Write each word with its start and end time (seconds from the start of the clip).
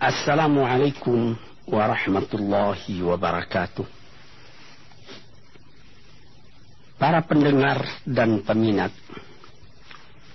Assalamualaikum 0.00 1.36
warahmatullahi 1.68 3.04
wabarakatuh. 3.04 3.84
Para 6.96 7.20
pendengar 7.20 7.84
dan 8.08 8.40
peminat 8.40 8.96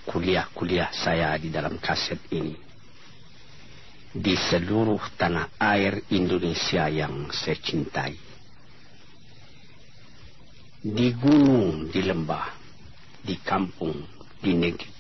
kuliah-kuliah 0.06 0.94
saya 0.94 1.34
di 1.42 1.50
dalam 1.50 1.82
kaset 1.82 2.22
ini 2.30 2.54
di 4.14 4.38
seluruh 4.38 5.02
tanah 5.18 5.58
air 5.58 5.98
Indonesia 6.14 6.86
yang 6.86 7.34
saya 7.34 7.58
cintai. 7.58 8.14
Di 10.86 11.10
gunung, 11.18 11.90
di 11.90 12.06
lembah, 12.06 12.54
di 13.18 13.34
kampung, 13.42 13.98
di 14.46 14.54
negeri, 14.54 14.94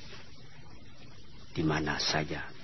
di 1.53 1.61
mana 1.61 2.01
saja 2.01 2.54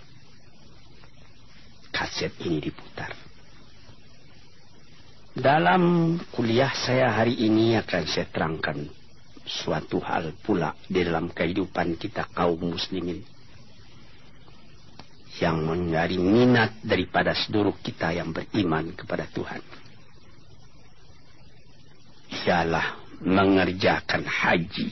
kaset 2.01 2.33
ini 2.49 2.57
diputar. 2.57 3.13
Dalam 5.37 6.17
kuliah 6.33 6.73
saya 6.73 7.13
hari 7.13 7.37
ini 7.45 7.77
akan 7.77 8.03
saya 8.09 8.25
terangkan 8.25 8.89
suatu 9.45 10.01
hal 10.01 10.33
pula 10.41 10.73
di 10.89 11.05
dalam 11.05 11.29
kehidupan 11.29 12.01
kita 12.01 12.25
kaum 12.33 12.57
muslimin 12.57 13.21
yang 15.37 15.61
menjadi 15.61 16.17
minat 16.17 16.81
daripada 16.81 17.37
seluruh 17.37 17.77
kita 17.85 18.17
yang 18.17 18.33
beriman 18.33 18.97
kepada 18.97 19.29
Tuhan. 19.29 19.61
Ialah 22.41 22.97
mengerjakan 23.21 24.25
haji 24.25 24.89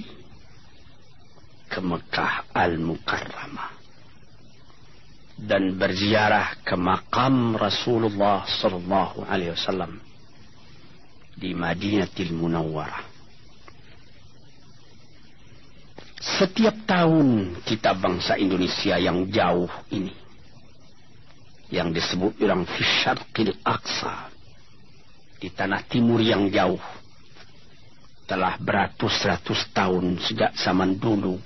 ke 1.73 1.79
Mekah 1.81 2.53
Al-Mukarramah 2.53 3.78
dan 5.39 5.79
berziarah 5.79 6.59
ke 6.67 6.75
makam 6.75 7.55
Rasulullah 7.55 8.43
sallallahu 8.43 9.23
alaihi 9.23 9.55
wasallam 9.55 9.99
di 11.39 11.55
Madinatul 11.55 12.35
Munawwarah. 12.35 13.07
Setiap 16.19 16.83
tahun 16.83 17.55
kita 17.63 17.95
bangsa 17.95 18.35
Indonesia 18.35 18.99
yang 18.99 19.23
jauh 19.31 19.71
ini 19.95 20.11
yang 21.71 21.95
disebut 21.95 22.35
orang 22.43 22.67
Fisyarqil 22.67 23.55
Aqsa 23.63 24.27
di 25.39 25.47
tanah 25.47 25.87
timur 25.87 26.19
yang 26.19 26.51
jauh 26.51 26.81
telah 28.27 28.59
beratus-ratus 28.59 29.71
tahun 29.71 30.19
sejak 30.19 30.53
zaman 30.59 30.99
dulu 30.99 31.39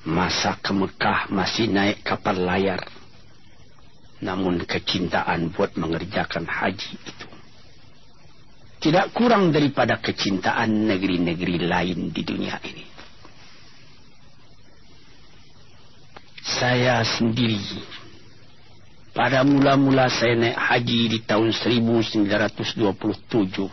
Masa 0.00 0.56
ke 0.56 0.72
Mekah 0.72 1.28
masih 1.28 1.68
naik 1.68 2.00
kapal 2.00 2.40
layar. 2.40 2.80
Namun 4.24 4.64
kecintaan 4.64 5.52
buat 5.52 5.76
mengerjakan 5.76 6.48
haji 6.48 6.96
itu. 6.96 7.26
Tidak 8.80 9.12
kurang 9.12 9.52
daripada 9.52 10.00
kecintaan 10.00 10.88
negeri-negeri 10.88 11.68
lain 11.68 12.08
di 12.08 12.22
dunia 12.24 12.56
ini. 12.64 12.84
Saya 16.40 17.04
sendiri 17.04 17.60
pada 19.12 19.44
mula-mula 19.44 20.08
saya 20.08 20.32
naik 20.32 20.56
haji 20.56 21.00
di 21.12 21.18
tahun 21.28 21.52
1927 21.52 23.68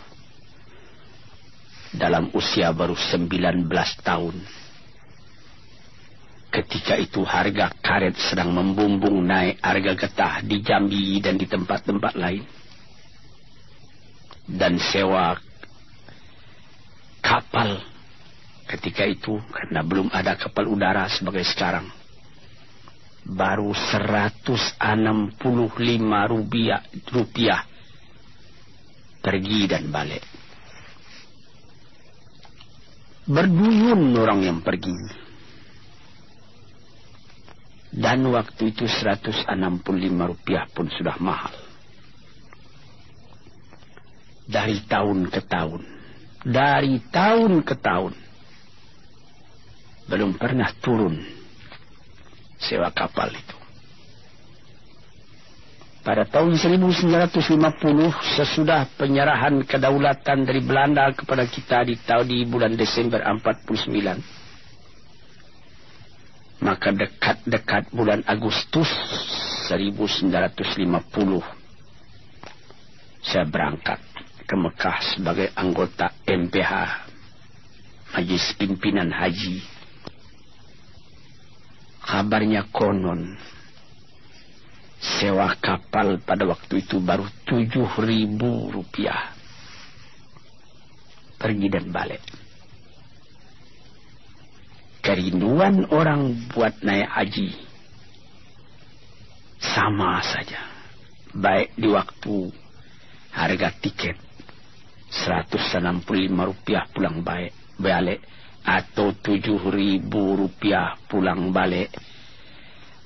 dalam 1.95 2.27
usia 2.35 2.75
baru 2.75 2.99
19 2.99 3.71
tahun 4.03 4.66
Ketika 6.47 6.95
itu 6.95 7.27
harga 7.27 7.75
karet 7.83 8.15
sedang 8.15 8.55
membumbung 8.55 9.19
naik 9.19 9.59
harga 9.59 9.93
getah 9.99 10.35
di 10.39 10.63
Jambi 10.63 11.19
dan 11.19 11.35
di 11.35 11.43
tempat-tempat 11.43 12.13
lain. 12.15 12.43
Dan 14.47 14.79
sewa 14.79 15.35
kapal 17.19 17.83
ketika 18.71 19.03
itu 19.03 19.35
karena 19.51 19.83
belum 19.83 20.07
ada 20.07 20.39
kapal 20.39 20.71
udara 20.71 21.11
sebagai 21.11 21.43
sekarang. 21.43 21.91
Baru 23.27 23.75
165 23.75 24.79
rupiah, 26.31 26.79
rupiah 27.11 27.59
pergi 29.19 29.67
dan 29.67 29.91
balik. 29.91 30.23
Berduyun 33.27 34.15
orang 34.15 34.39
yang 34.47 34.59
pergi 34.63 35.26
dan 37.91 38.19
waktu 38.27 38.75
itu 38.75 38.83
165 38.83 39.47
rupiah 40.19 40.67
pun 40.67 40.91
sudah 40.91 41.15
mahal. 41.23 41.55
Dari 44.47 44.83
tahun 44.87 45.27
ke 45.31 45.41
tahun. 45.47 45.81
Dari 46.47 46.95
tahun 47.11 47.63
ke 47.63 47.75
tahun. 47.79 48.13
Belum 50.07 50.31
pernah 50.39 50.71
turun 50.79 51.19
sewa 52.59 52.91
kapal 52.95 53.31
itu. 53.31 53.55
Pada 56.07 56.23
tahun 56.23 56.55
1950 56.55 57.35
sesudah 58.39 58.87
penyerahan 58.95 59.59
kedaulatan 59.67 60.47
dari 60.47 60.63
Belanda 60.63 61.11
kepada 61.11 61.43
kita 61.43 61.83
di 61.83 61.99
tahun 61.99 62.23
di 62.31 62.47
bulan 62.47 62.79
Desember 62.79 63.19
49 63.19 64.36
maka 66.57 66.89
dekat-dekat 66.89 67.93
bulan 67.93 68.25
Agustus 68.25 68.89
1950 69.69 71.57
saya 73.21 73.45
berangkat 73.45 73.99
ke 74.47 74.55
Mekah 74.55 74.97
sebagai 75.13 75.51
anggota 75.53 76.15
MPH 76.23 76.73
Majlis 78.15 78.55
Pimpinan 78.55 79.11
Haji. 79.11 79.59
Kabarnya 82.07 82.63
konon 82.71 83.35
sewa 84.97 85.51
kapal 85.59 86.23
pada 86.23 86.47
waktu 86.47 86.87
itu 86.87 87.03
baru 87.03 87.27
tujuh 87.43 87.99
ribu 87.99 88.71
rupiah. 88.71 89.35
Pergi 91.37 91.67
dan 91.67 91.91
balik 91.91 92.46
kerinduan 95.07 95.87
orang 95.87 96.35
buat 96.51 96.83
naik 96.83 97.07
haji 97.07 97.55
sama 99.63 100.19
saja. 100.19 100.67
Baik 101.31 101.71
di 101.79 101.87
waktu 101.87 102.51
harga 103.31 103.71
tiket 103.79 104.19
165 105.07 106.03
rupiah 106.35 106.83
pulang 106.91 107.23
balik, 107.23 107.55
balik 107.79 108.19
atau 108.67 109.15
7 109.15 109.71
ribu 109.71 110.43
rupiah 110.43 110.99
pulang 111.07 111.55
balik 111.55 111.87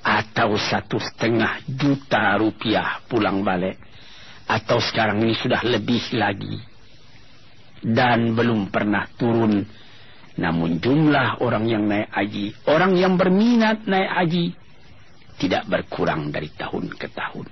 atau 0.02 0.58
satu 0.58 0.98
setengah 0.98 1.62
juta 1.70 2.34
rupiah 2.42 3.06
pulang 3.06 3.46
balik 3.46 3.78
atau 4.50 4.82
sekarang 4.82 5.22
ini 5.22 5.38
sudah 5.38 5.62
lebih 5.62 6.02
lagi 6.18 6.58
dan 7.86 8.34
belum 8.34 8.74
pernah 8.74 9.06
turun 9.14 9.62
namun 10.40 10.80
jumlah 10.80 11.44
orang 11.44 11.68
yang 11.68 11.84
naik 11.92 12.08
haji, 12.08 12.56
orang 12.72 12.96
yang 12.96 13.20
berminat 13.20 13.84
naik 13.84 14.12
haji, 14.16 14.46
tidak 15.36 15.68
berkurang 15.68 16.32
dari 16.32 16.48
tahun 16.56 16.88
ke 16.96 17.08
tahun. 17.12 17.48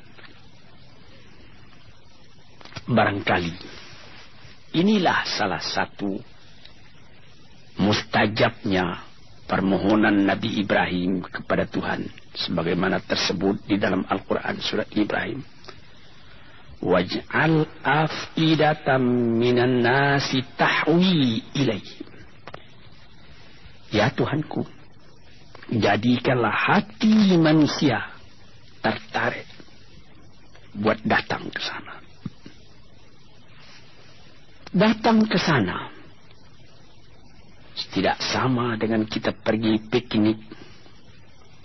Barangkali 2.89 3.53
inilah 4.79 5.27
salah 5.27 5.61
satu 5.61 6.17
mustajabnya 7.77 9.03
permohonan 9.45 10.25
Nabi 10.25 10.61
Ibrahim 10.63 11.25
kepada 11.25 11.67
Tuhan 11.67 12.07
sebagaimana 12.33 13.03
tersebut 13.03 13.65
di 13.67 13.75
dalam 13.75 14.07
Al-Qur'an 14.07 14.57
surat 14.63 14.87
Ibrahim. 14.95 15.43
Waj'al 16.79 17.67
afidatan 17.83 19.03
minan 19.35 19.83
nasi 19.83 20.39
tahwi 20.55 21.43
ilaihim 21.51 22.09
Ya 23.89 24.13
Tuhanku, 24.13 24.65
jadikanlah 25.73 26.53
hati 26.53 27.33
manusia 27.41 28.05
tertarik 28.85 29.49
buat 30.77 31.01
datang 31.01 31.49
ke 31.49 31.61
sana. 31.61 31.93
Datang 34.69 35.25
ke 35.25 35.41
sana 35.41 35.89
tidak 37.89 38.21
sama 38.21 38.77
dengan 38.77 39.07
kita 39.07 39.33
pergi 39.33 39.81
piknik. 39.89 40.39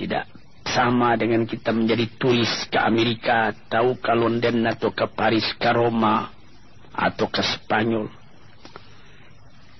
Tidak 0.01 0.25
sama 0.65 1.15
dengan 1.15 1.45
kita 1.45 1.71
menjadi 1.71 2.09
turis 2.17 2.67
ke 2.73 2.81
Amerika 2.81 3.53
atau 3.53 3.95
ke 4.01 4.13
London 4.17 4.65
atau 4.65 4.91
ke 4.91 5.05
Paris, 5.13 5.45
ke 5.61 5.71
Roma 5.71 6.33
atau 6.95 7.29
ke 7.29 7.43
Spanyol 7.45 8.24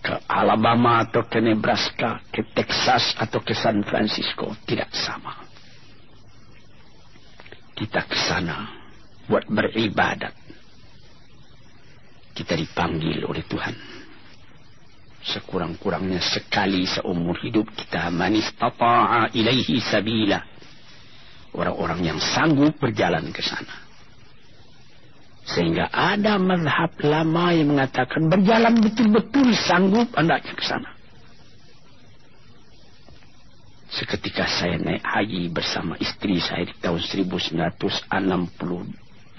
ke 0.05 0.21
Alabama 0.29 1.01
atau 1.09 1.25
ke 1.25 1.41
Nebraska, 1.41 2.21
ke 2.29 2.45
Texas 2.53 3.17
atau 3.17 3.41
ke 3.41 3.57
San 3.57 3.81
Francisco 3.81 4.53
tidak 4.69 4.93
sama. 4.93 5.45
kita 7.75 8.07
ke 8.07 8.15
sana 8.15 8.71
buat 9.27 9.51
beribadat. 9.51 10.31
Kita 12.35 12.55
dipanggil 12.55 13.27
oleh 13.27 13.43
Tuhan. 13.47 13.75
Sekurang-kurangnya 15.25 16.21
sekali 16.21 16.87
seumur 16.87 17.39
hidup 17.43 17.71
kita 17.75 18.11
manis 18.15 18.51
tata'a 18.55 19.33
ilaihi 19.35 19.83
sabila. 19.83 20.43
Orang-orang 21.55 22.15
yang 22.15 22.19
sanggup 22.19 22.79
berjalan 22.79 23.31
ke 23.31 23.43
sana. 23.43 23.84
Sehingga 25.45 25.93
ada 25.93 26.41
mazhab 26.41 26.97
lama 27.05 27.53
yang 27.53 27.77
mengatakan 27.77 28.33
berjalan 28.33 28.81
betul-betul 28.81 29.53
sanggup 29.53 30.09
andaknya 30.17 30.57
ke 30.57 30.65
sana. 30.65 30.89
Seketika 33.93 34.49
saya 34.49 34.81
naik 34.81 35.05
haji 35.05 35.53
bersama 35.55 35.95
istri 36.01 36.41
saya 36.41 36.65
di 36.67 36.73
tahun 36.81 36.99
1967 36.99 39.39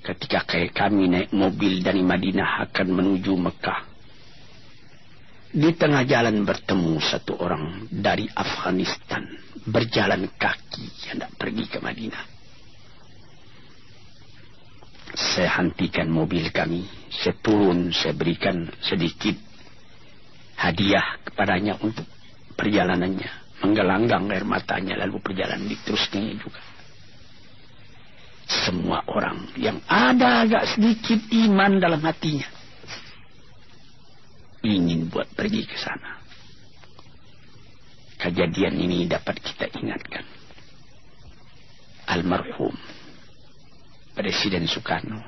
Ketika 0.00 0.40
kami 0.70 1.10
naik 1.10 1.34
mobil 1.34 1.82
dari 1.82 2.02
Madinah 2.04 2.60
akan 2.68 2.88
menuju 2.92 3.34
Mekah. 3.34 3.80
Di 5.50 5.74
tengah 5.74 6.06
jalan 6.06 6.46
bertemu 6.46 7.02
satu 7.02 7.34
orang 7.42 7.90
dari 7.90 8.30
Afghanistan. 8.30 9.26
Berjalan 9.66 10.30
kaki 10.38 11.10
hendak 11.10 11.34
pergi 11.34 11.66
ke 11.66 11.82
Madinah. 11.82 12.39
Saya 15.14 15.50
hentikan 15.58 16.06
mobil 16.06 16.54
kami. 16.54 16.86
Saya 17.10 17.34
turun, 17.42 17.90
saya 17.90 18.14
berikan 18.14 18.70
sedikit 18.78 19.34
hadiah 20.54 21.18
kepadanya 21.26 21.74
untuk 21.82 22.06
perjalanannya. 22.54 23.30
Menggelanggang 23.60 24.24
air 24.32 24.46
matanya 24.46 25.04
lalu 25.04 25.20
perjalanan 25.20 25.68
diterusnya 25.68 26.32
juga. 26.38 26.62
Semua 28.50 29.04
orang 29.06 29.52
yang 29.58 29.78
ada 29.86 30.42
agak 30.42 30.74
sedikit 30.74 31.20
iman 31.28 31.78
dalam 31.78 32.00
hatinya. 32.02 32.48
Ingin 34.64 35.12
buat 35.12 35.28
pergi 35.36 35.62
ke 35.68 35.76
sana. 35.76 36.18
Kejadian 38.20 38.76
ini 38.80 39.08
dapat 39.08 39.40
kita 39.40 39.70
ingatkan. 39.80 40.24
Almarhum 42.10 42.74
Presiden 44.12 44.66
Soekarno 44.66 45.22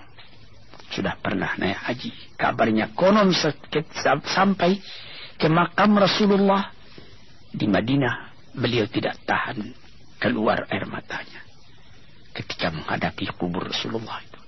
sudah 0.93 1.17
pernah 1.17 1.57
naik 1.57 1.79
haji. 1.89 2.11
Kabarnya 2.37 2.93
konon 2.93 3.33
sampai 4.27 4.77
ke 5.41 5.49
makam 5.49 5.97
Rasulullah 5.97 6.69
di 7.53 7.65
Madinah, 7.69 8.33
beliau 8.57 8.85
tidak 8.89 9.21
tahan 9.25 9.73
keluar 10.21 10.69
air 10.69 10.85
matanya 10.87 11.43
ketika 12.33 12.73
menghadapi 12.73 13.29
kubur 13.37 13.69
Rasulullah 13.69 14.21
itu. 14.25 14.41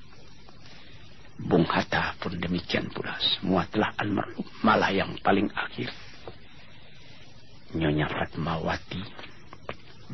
Bung 1.34 1.66
Hatta 1.66 2.14
pun 2.16 2.38
demikian 2.38 2.88
pula. 2.94 3.18
Semua 3.18 3.66
telah 3.66 3.90
almarhum. 3.98 4.46
Malah 4.62 4.94
yang 4.94 5.18
paling 5.18 5.50
akhir. 5.50 5.90
Nyonya 7.74 8.06
Fatmawati. 8.06 9.02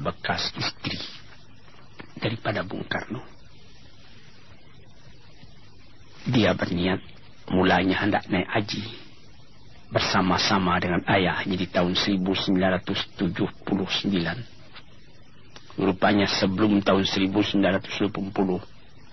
Bekas 0.01 0.49
istri. 0.57 0.97
Daripada 2.17 2.65
Bung 2.65 2.89
Karno. 2.89 3.21
Dia 6.29 6.53
berniat. 6.53 7.01
Mulanya 7.51 8.07
hendak 8.07 8.31
naik 8.31 8.47
haji 8.47 8.85
bersama-sama 9.91 10.79
dengan 10.79 11.03
ayahnya 11.11 11.59
di 11.59 11.67
tahun 11.67 11.99
1979. 11.99 13.35
Rupanya 15.81 16.31
sebelum 16.31 16.79
tahun 16.79 17.03
1980 17.03 17.59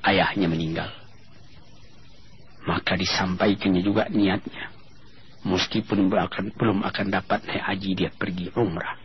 ayahnya 0.05 0.47
meninggal. 0.47 0.89
Maka 2.69 2.93
disampaikannya 2.93 3.81
juga 3.81 4.05
niatnya. 4.11 4.69
Meskipun 5.47 6.11
akan, 6.11 6.53
belum 6.53 6.83
akan 6.85 7.05
dapat 7.09 7.47
naik 7.47 7.63
haji 7.63 7.89
dia 7.95 8.09
pergi 8.13 8.51
umrah. 8.53 8.99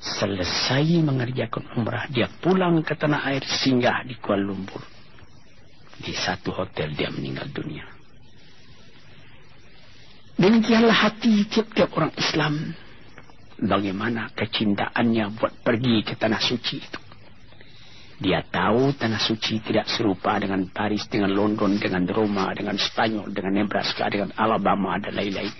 Selesai 0.00 1.00
mengerjakan 1.00 1.76
umrah 1.76 2.08
dia 2.08 2.28
pulang 2.40 2.80
ke 2.84 2.92
tanah 2.96 3.24
air 3.32 3.44
singgah 3.44 4.04
di 4.04 4.16
Kuala 4.20 4.48
Lumpur. 4.48 4.93
Di 6.00 6.14
satu 6.14 6.50
hotel 6.50 6.94
dia 6.94 7.10
meninggal 7.10 7.50
dunia. 7.54 7.86
Demikianlah 10.34 10.94
hati 10.94 11.46
tiap-tiap 11.46 11.94
orang 11.94 12.12
Islam. 12.18 12.54
Bagaimana 13.54 14.34
kecintaannya 14.34 15.38
buat 15.38 15.62
pergi 15.62 16.02
ke 16.02 16.18
tanah 16.18 16.42
suci 16.42 16.76
itu. 16.82 17.00
Dia 18.18 18.42
tahu 18.46 18.94
tanah 18.94 19.18
suci 19.18 19.62
tidak 19.62 19.90
serupa 19.90 20.38
dengan 20.38 20.70
Paris, 20.70 21.06
dengan 21.10 21.34
London, 21.34 21.78
dengan 21.78 22.06
Roma, 22.06 22.50
dengan 22.54 22.78
Spanyol, 22.78 23.30
dengan 23.30 23.62
Nebraska, 23.62 24.06
dengan 24.10 24.30
Alabama, 24.34 24.98
dan 24.98 25.14
lain-lain. 25.18 25.50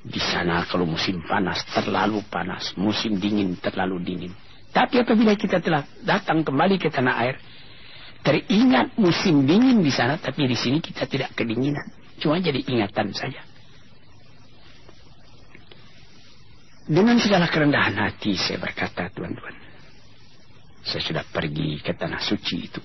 Di 0.00 0.18
sana 0.18 0.64
kalau 0.64 0.86
musim 0.86 1.20
panas 1.26 1.60
terlalu 1.74 2.24
panas, 2.30 2.72
musim 2.78 3.18
dingin 3.18 3.58
terlalu 3.58 4.00
dingin. 4.00 4.32
Tapi 4.70 5.02
apabila 5.02 5.34
kita 5.34 5.58
telah 5.58 5.82
datang 6.06 6.46
kembali 6.46 6.78
ke 6.78 6.88
tanah 6.88 7.14
air, 7.18 7.36
teringat 8.20 8.96
musim 9.00 9.48
dingin 9.48 9.80
di 9.80 9.92
sana, 9.92 10.20
tapi 10.20 10.44
di 10.44 10.56
sini 10.56 10.78
kita 10.80 11.08
tidak 11.08 11.32
kedinginan. 11.32 11.84
Cuma 12.20 12.36
jadi 12.36 12.60
ingatan 12.68 13.16
saja. 13.16 13.40
Dengan 16.90 17.16
segala 17.22 17.46
kerendahan 17.46 17.96
hati 17.96 18.34
saya 18.34 18.58
berkata, 18.58 19.08
tuan-tuan. 19.14 19.54
Saya 20.80 21.02
sudah 21.04 21.24
pergi 21.28 21.78
ke 21.80 21.92
tanah 21.94 22.18
suci 22.18 22.56
itu. 22.66 22.82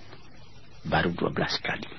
Baru 0.85 1.11
12 1.15 1.33
kali. 1.63 1.89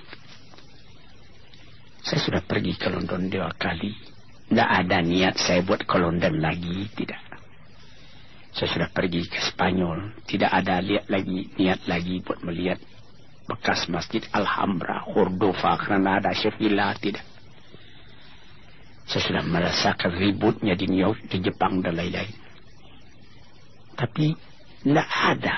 Saya 2.07 2.21
sudah 2.23 2.43
pergi 2.47 2.79
ke 2.79 2.87
London 2.87 3.27
dua 3.27 3.51
kali. 3.59 3.91
Tidak 4.47 4.69
ada 4.71 5.03
niat 5.03 5.43
saya 5.43 5.67
buat 5.67 5.83
ke 5.83 5.97
London 5.99 6.39
lagi. 6.39 6.87
Tidak. 6.95 7.23
Saya 8.55 8.69
sudah 8.71 8.89
pergi 8.95 9.27
ke 9.27 9.43
Spanyol. 9.43 10.15
Tidak 10.23 10.47
ada 10.47 10.79
lihat 10.79 11.11
lagi, 11.11 11.51
niat 11.59 11.91
lagi 11.91 12.23
buat 12.23 12.47
melihat 12.47 12.79
bekas 13.47 13.87
masjid 13.87 14.23
Alhambra, 14.35 15.07
Cordova, 15.07 15.79
Granada, 15.79 16.35
Sevilla, 16.35 16.93
tidak. 16.99 17.25
Saya 19.07 19.23
sudah 19.23 19.45
merasakan 19.47 20.19
ributnya 20.19 20.75
di 20.75 20.91
New 20.91 20.99
York, 20.99 21.31
di 21.31 21.39
Jepang 21.39 21.79
dan 21.79 21.95
lain-lain. 21.95 22.35
Tapi 23.95 24.35
tidak 24.83 25.09
ada 25.09 25.57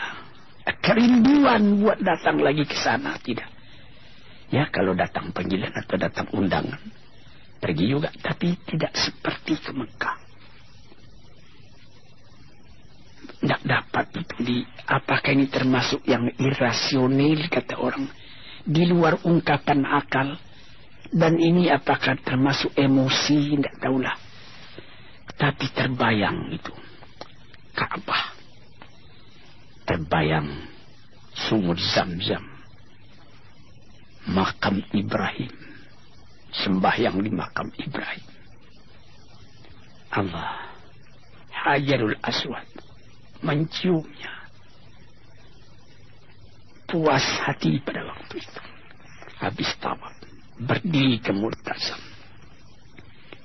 kerinduan 0.85 1.81
buat 1.81 1.99
datang 2.05 2.45
lagi 2.45 2.69
ke 2.69 2.77
sana, 2.77 3.17
tidak. 3.25 3.49
Ya 4.49 4.69
kalau 4.69 4.93
datang 4.93 5.33
panggilan 5.33 5.73
atau 5.73 5.97
datang 5.97 6.29
undangan, 6.33 6.81
pergi 7.61 7.85
juga, 7.89 8.13
tapi 8.21 8.57
tidak 8.69 8.93
seperti 8.97 9.61
ke 9.61 9.73
Mekah. 9.73 10.28
Tidak 13.39 13.63
dapat 13.63 14.07
itu 14.19 14.37
di 14.43 14.57
apakah 14.83 15.31
ini 15.31 15.47
termasuk 15.47 16.03
yang 16.05 16.27
irasional 16.43 17.47
kata 17.47 17.79
orang. 17.79 18.11
Di 18.67 18.83
luar 18.85 19.23
ungkapan 19.23 19.87
akal. 19.87 20.35
Dan 21.09 21.41
ini 21.41 21.73
apakah 21.73 22.21
termasuk 22.21 22.77
emosi 22.77 23.57
tidak 23.57 23.81
tahulah. 23.81 24.17
Tapi 25.39 25.67
terbayang 25.73 26.53
itu. 26.53 26.75
Ka'bah 27.73 28.37
terbayang 29.89 30.69
sumur 31.33 31.81
zam-zam. 31.81 32.45
Makam 34.29 34.85
Ibrahim. 34.93 35.49
Sembahyang 36.53 37.25
di 37.25 37.33
makam 37.33 37.73
Ibrahim. 37.81 38.29
Allah 40.13 40.69
Hajarul 41.53 42.17
Aswad 42.21 42.88
menciumnya. 43.43 44.33
Puas 46.89 47.25
hati 47.45 47.79
pada 47.85 48.01
waktu 48.09 48.41
itu. 48.41 48.63
Habis 49.39 49.71
tawaf. 49.79 50.15
Berdiri 50.59 51.21
ke 51.21 51.31
murtasam. 51.31 52.01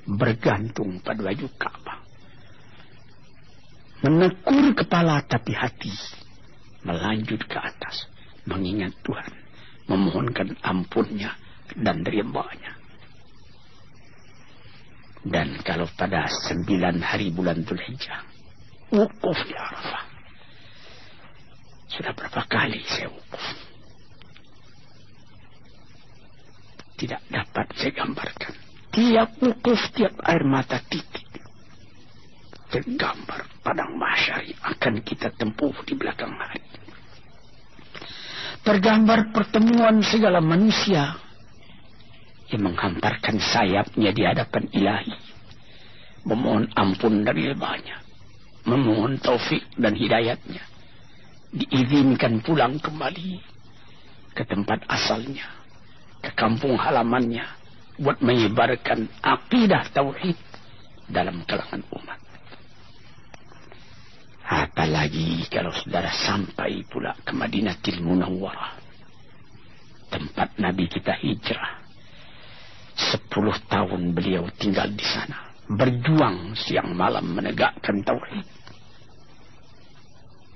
Bergantung 0.07 1.03
pada 1.03 1.21
baju 1.21 1.47
Ka'bah. 1.59 1.99
Menekur 4.03 4.73
kepala 4.75 5.21
tapi 5.27 5.53
hati. 5.53 5.93
Melanjut 6.87 7.43
ke 7.45 7.57
atas. 7.59 8.07
Mengingat 8.47 8.95
Tuhan. 9.03 9.31
Memohonkan 9.91 10.55
ampunnya 10.63 11.35
dan 11.75 12.03
ridhanya. 12.07 12.79
Dan 15.23 15.55
kalau 15.63 15.87
pada 15.95 16.27
sembilan 16.27 16.99
hari 16.99 17.31
bulan 17.31 17.63
Dzulhijjah 17.63 18.42
wukuf 18.93 19.37
di 19.49 19.57
Arafah. 19.57 20.05
Sudah 21.89 22.13
berapa 22.13 22.41
kali 22.45 22.81
saya 22.85 23.09
wukuf. 23.09 23.45
Tidak 27.01 27.21
dapat 27.33 27.67
saya 27.73 27.91
gambarkan. 27.97 28.53
Tiap 28.93 29.29
wukuf, 29.41 29.81
tiap 29.97 30.13
air 30.21 30.45
mata 30.45 30.77
titik. 30.85 31.25
Tergambar 32.69 33.49
padang 33.61 33.97
masyari 33.97 34.53
akan 34.61 35.01
kita 35.01 35.33
tempuh 35.33 35.73
di 35.85 35.93
belakang 35.97 36.33
hari. 36.33 36.61
Tergambar 38.63 39.33
pertemuan 39.35 39.99
segala 40.05 40.39
manusia 40.39 41.19
yang 42.49 42.69
menghamparkan 42.69 43.41
sayapnya 43.41 44.13
di 44.13 44.23
hadapan 44.23 44.63
ilahi. 44.71 45.17
Memohon 46.23 46.71
ampun 46.71 47.27
dari 47.27 47.51
lebahnya. 47.51 48.02
Memohon 48.63 49.19
taufik 49.19 49.63
dan 49.75 49.95
hidayatnya. 49.95 50.63
Diizinkan 51.53 52.39
pulang 52.41 52.79
kembali 52.79 53.43
ke 54.33 54.43
tempat 54.47 54.87
asalnya. 54.87 55.45
Ke 56.23 56.31
kampung 56.33 56.79
halamannya. 56.79 57.43
Buat 57.99 58.25
menyebarkan 58.25 59.05
akidah 59.21 59.85
tauhid 59.93 60.39
dalam 61.11 61.45
kalangan 61.45 61.83
umat. 61.93 62.19
Apalagi 64.43 65.45
kalau 65.47 65.71
saudara 65.71 66.09
sampai 66.09 66.83
pula 66.89 67.13
ke 67.21 67.31
Madinatul 67.31 68.01
Munawwarah. 68.01 68.75
Tempat 70.09 70.57
Nabi 70.57 70.89
kita 70.89 71.13
hijrah. 71.13 71.79
Sepuluh 72.93 73.57
tahun 73.69 74.13
beliau 74.13 74.45
tinggal 74.57 74.89
di 74.93 75.05
sana. 75.05 75.52
Berjuang 75.71 76.57
siang 76.59 76.91
malam 76.95 77.35
menegakkan 77.35 78.03
tauhid. 78.03 78.47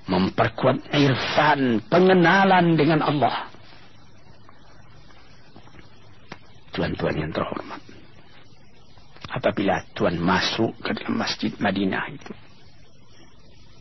Memperkuat 0.08 0.88
irfan, 0.96 1.84
pengenalan 1.88 2.76
dengan 2.80 3.04
Allah. 3.04 3.52
Tuan-tuan 6.72 7.16
yang 7.18 7.32
terhormat 7.34 7.82
apabila 9.38 9.84
Tuhan 9.94 10.18
masuk 10.18 10.74
ke 10.82 10.96
dalam 10.98 11.20
masjid 11.20 11.52
Madinah 11.60 12.06
itu. 12.10 12.34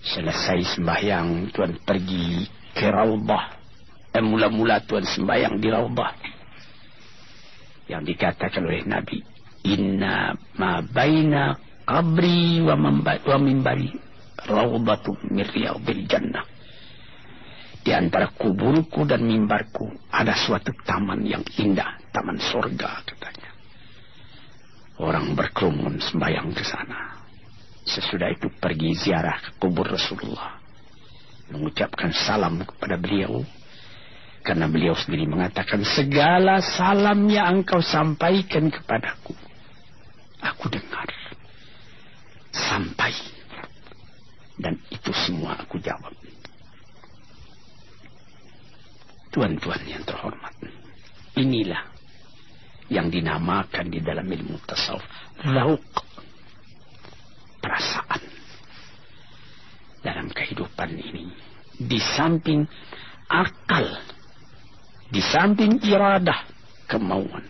Selesai 0.06 0.78
sembahyang, 0.78 1.50
Tuhan 1.50 1.83
pergi 1.83 2.47
ke 2.76 2.87
Raudah. 2.87 3.59
Dan 4.14 4.30
mula-mula 4.33 4.80
Tuhan 4.87 5.02
sembahyang 5.02 5.59
di 5.59 5.68
Raudah. 5.68 6.12
Yang 7.90 8.14
dikatakan 8.14 8.62
oleh 8.66 8.87
Nabi, 8.87 9.18
Inna 9.66 10.30
ma 10.54 10.78
baina 10.78 11.58
qabri 11.82 12.62
wa, 12.62 12.78
mimbari 13.42 13.90
raudatu 14.46 15.18
bil 15.82 16.02
jannah. 16.06 16.46
Di 17.87 17.94
antara 17.94 18.26
kuburku 18.35 19.06
dan 19.06 19.23
mimbarku 19.23 19.87
ada 20.11 20.35
suatu 20.35 20.75
taman 20.82 21.23
yang 21.23 21.46
indah, 21.54 21.94
taman 22.11 22.35
sorga 22.42 22.99
katanya. 23.06 23.50
Orang 24.99 25.38
berkerumun 25.38 26.02
sembahyang 26.02 26.50
ke 26.50 26.66
sana. 26.66 27.14
Sesudah 27.87 28.35
itu 28.35 28.50
pergi 28.58 28.90
ziarah 28.99 29.38
ke 29.38 29.50
kubur 29.62 29.87
Rasulullah. 29.87 30.58
Mengucapkan 31.54 32.11
salam 32.11 32.66
kepada 32.66 32.99
beliau. 32.99 33.46
Karena 34.42 34.66
beliau 34.66 34.99
sendiri 34.99 35.30
mengatakan 35.30 35.87
segala 35.87 36.58
salam 36.58 37.23
yang 37.30 37.62
engkau 37.62 37.78
sampaikan 37.78 38.66
kepadaku. 38.66 39.46
Aku 40.55 40.71
dengar. 40.71 41.09
Sampai. 42.55 43.12
Dan 44.57 44.79
itu 44.88 45.11
semua 45.12 45.59
aku 45.59 45.76
jawab. 45.83 46.12
Tuan-tuan 49.35 49.83
yang 49.85 50.00
terhormat. 50.07 50.55
Inilah 51.37 51.97
yang 52.88 53.11
dinamakan 53.11 53.91
di 53.91 53.99
dalam 53.99 54.26
ilmu 54.26 54.62
tasawuf 54.62 55.03
lauk 55.50 55.83
perasaan 57.59 58.23
dalam 60.07 60.31
kehidupan 60.31 60.95
ini 60.95 61.26
di 61.83 61.99
samping 61.99 62.62
akal 63.26 63.87
di 65.11 65.19
samping 65.19 65.83
iradah 65.83 66.47
kemauan 66.87 67.43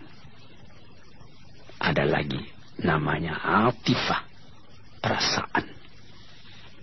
ada 1.77 2.01
lagi 2.01 2.41
namanya 2.83 3.37
atifah 3.69 4.21
perasaan 5.01 5.65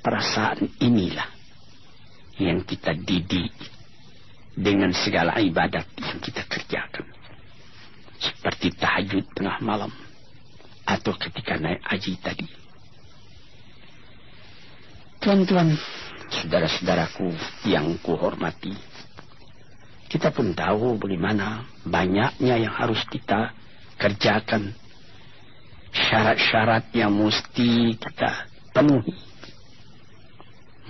perasaan 0.02 0.68
inilah 0.82 1.28
yang 2.38 2.66
kita 2.66 2.94
didik 2.98 3.54
dengan 4.54 4.90
segala 4.94 5.38
ibadat 5.38 5.86
yang 5.98 6.18
kita 6.18 6.42
kerjakan 6.46 7.06
seperti 8.18 8.72
tahajud 8.74 9.24
tengah 9.34 9.58
malam 9.60 9.92
atau 10.84 11.12
ketika 11.16 11.56
naik 11.56 11.80
haji 11.84 12.12
tadi. 12.20 12.48
Tuan-tuan, 15.20 15.72
saudara-saudaraku 16.28 17.32
yang 17.64 17.96
kuhormati, 18.04 18.76
kita 20.12 20.28
pun 20.28 20.52
tahu 20.52 21.00
bagaimana 21.00 21.64
banyaknya 21.88 22.60
yang 22.60 22.74
harus 22.76 23.00
kita 23.08 23.56
kerjakan. 23.96 24.76
Syarat-syarat 25.94 26.90
yang 26.90 27.14
mesti 27.14 27.94
kita 27.94 28.50
penuhi. 28.74 29.14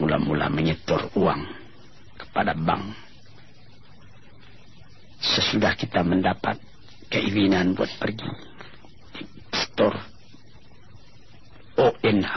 Mula-mula 0.01 0.49
menyetor 0.49 1.13
uang 1.15 1.45
kepada 2.19 2.57
bank. 2.57 2.97
Sesudah 5.21 5.77
kita 5.77 6.01
mendapat 6.01 6.59
keinginan 7.13 7.77
buat 7.77 7.93
pergi 8.01 8.27
store 9.55 10.01
ONH 11.75 12.35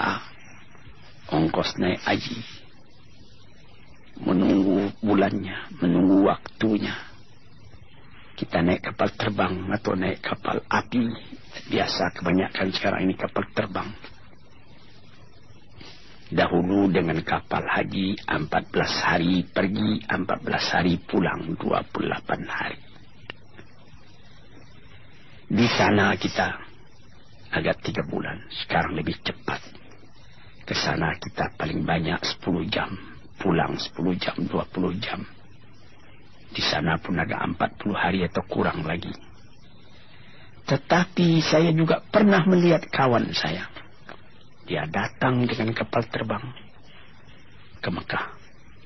ongkos 1.30 1.78
naik 1.82 2.02
haji 2.06 2.40
menunggu 4.18 4.90
bulannya 5.02 5.78
menunggu 5.78 6.26
waktunya 6.26 7.07
kita 8.38 8.62
naik 8.62 8.86
kapal 8.86 9.10
terbang 9.18 9.68
atau 9.74 9.98
naik 9.98 10.22
kapal 10.22 10.62
api 10.70 11.04
biasa 11.74 12.14
kebanyakan 12.14 12.68
sekarang 12.70 13.02
ini 13.10 13.14
kapal 13.18 13.44
terbang 13.52 13.90
dahulu 16.30 16.92
dengan 16.92 17.18
kapal 17.26 17.66
haji 17.66 18.22
14 18.30 18.38
hari 19.02 19.42
pergi 19.50 20.06
14 20.06 20.74
hari 20.78 21.02
pulang 21.02 21.58
28 21.58 22.46
hari 22.46 22.80
di 25.48 25.64
sana 25.80 26.12
kita 26.20 26.68
agak 27.52 27.80
tiga 27.84 28.04
bulan. 28.04 28.44
Sekarang 28.52 29.00
lebih 29.00 29.16
cepat. 29.24 29.64
Ke 30.68 30.76
sana 30.76 31.16
kita 31.16 31.56
paling 31.56 31.88
banyak 31.88 32.20
sepuluh 32.28 32.68
jam. 32.68 32.92
Pulang 33.40 33.80
sepuluh 33.80 34.18
jam, 34.20 34.36
dua 34.50 34.68
puluh 34.68 34.92
jam. 35.00 35.24
Di 36.58 36.66
sana 36.66 36.98
pun 36.98 37.14
ada 37.22 37.46
empat 37.46 37.78
puluh 37.78 37.94
hari 37.94 38.26
atau 38.26 38.42
kurang 38.50 38.82
lagi. 38.82 39.14
Tetapi 40.66 41.38
saya 41.46 41.70
juga 41.70 42.02
pernah 42.02 42.42
melihat 42.50 42.82
kawan 42.90 43.30
saya. 43.38 43.70
Dia 44.66 44.90
datang 44.90 45.46
dengan 45.46 45.72
kapal 45.78 46.10
terbang 46.10 46.44
ke 47.78 47.90
Mekah. 47.94 48.34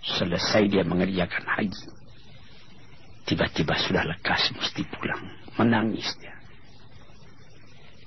Selesai 0.03 0.67
dia 0.67 0.83
mengerjakan 0.83 1.47
haji. 1.47 1.87
Tiba-tiba 3.23 3.73
sudah 3.87 4.03
lekas 4.03 4.51
mesti 4.51 4.83
pulang. 4.91 5.23
Menangis 5.55 6.11
dia 6.19 6.41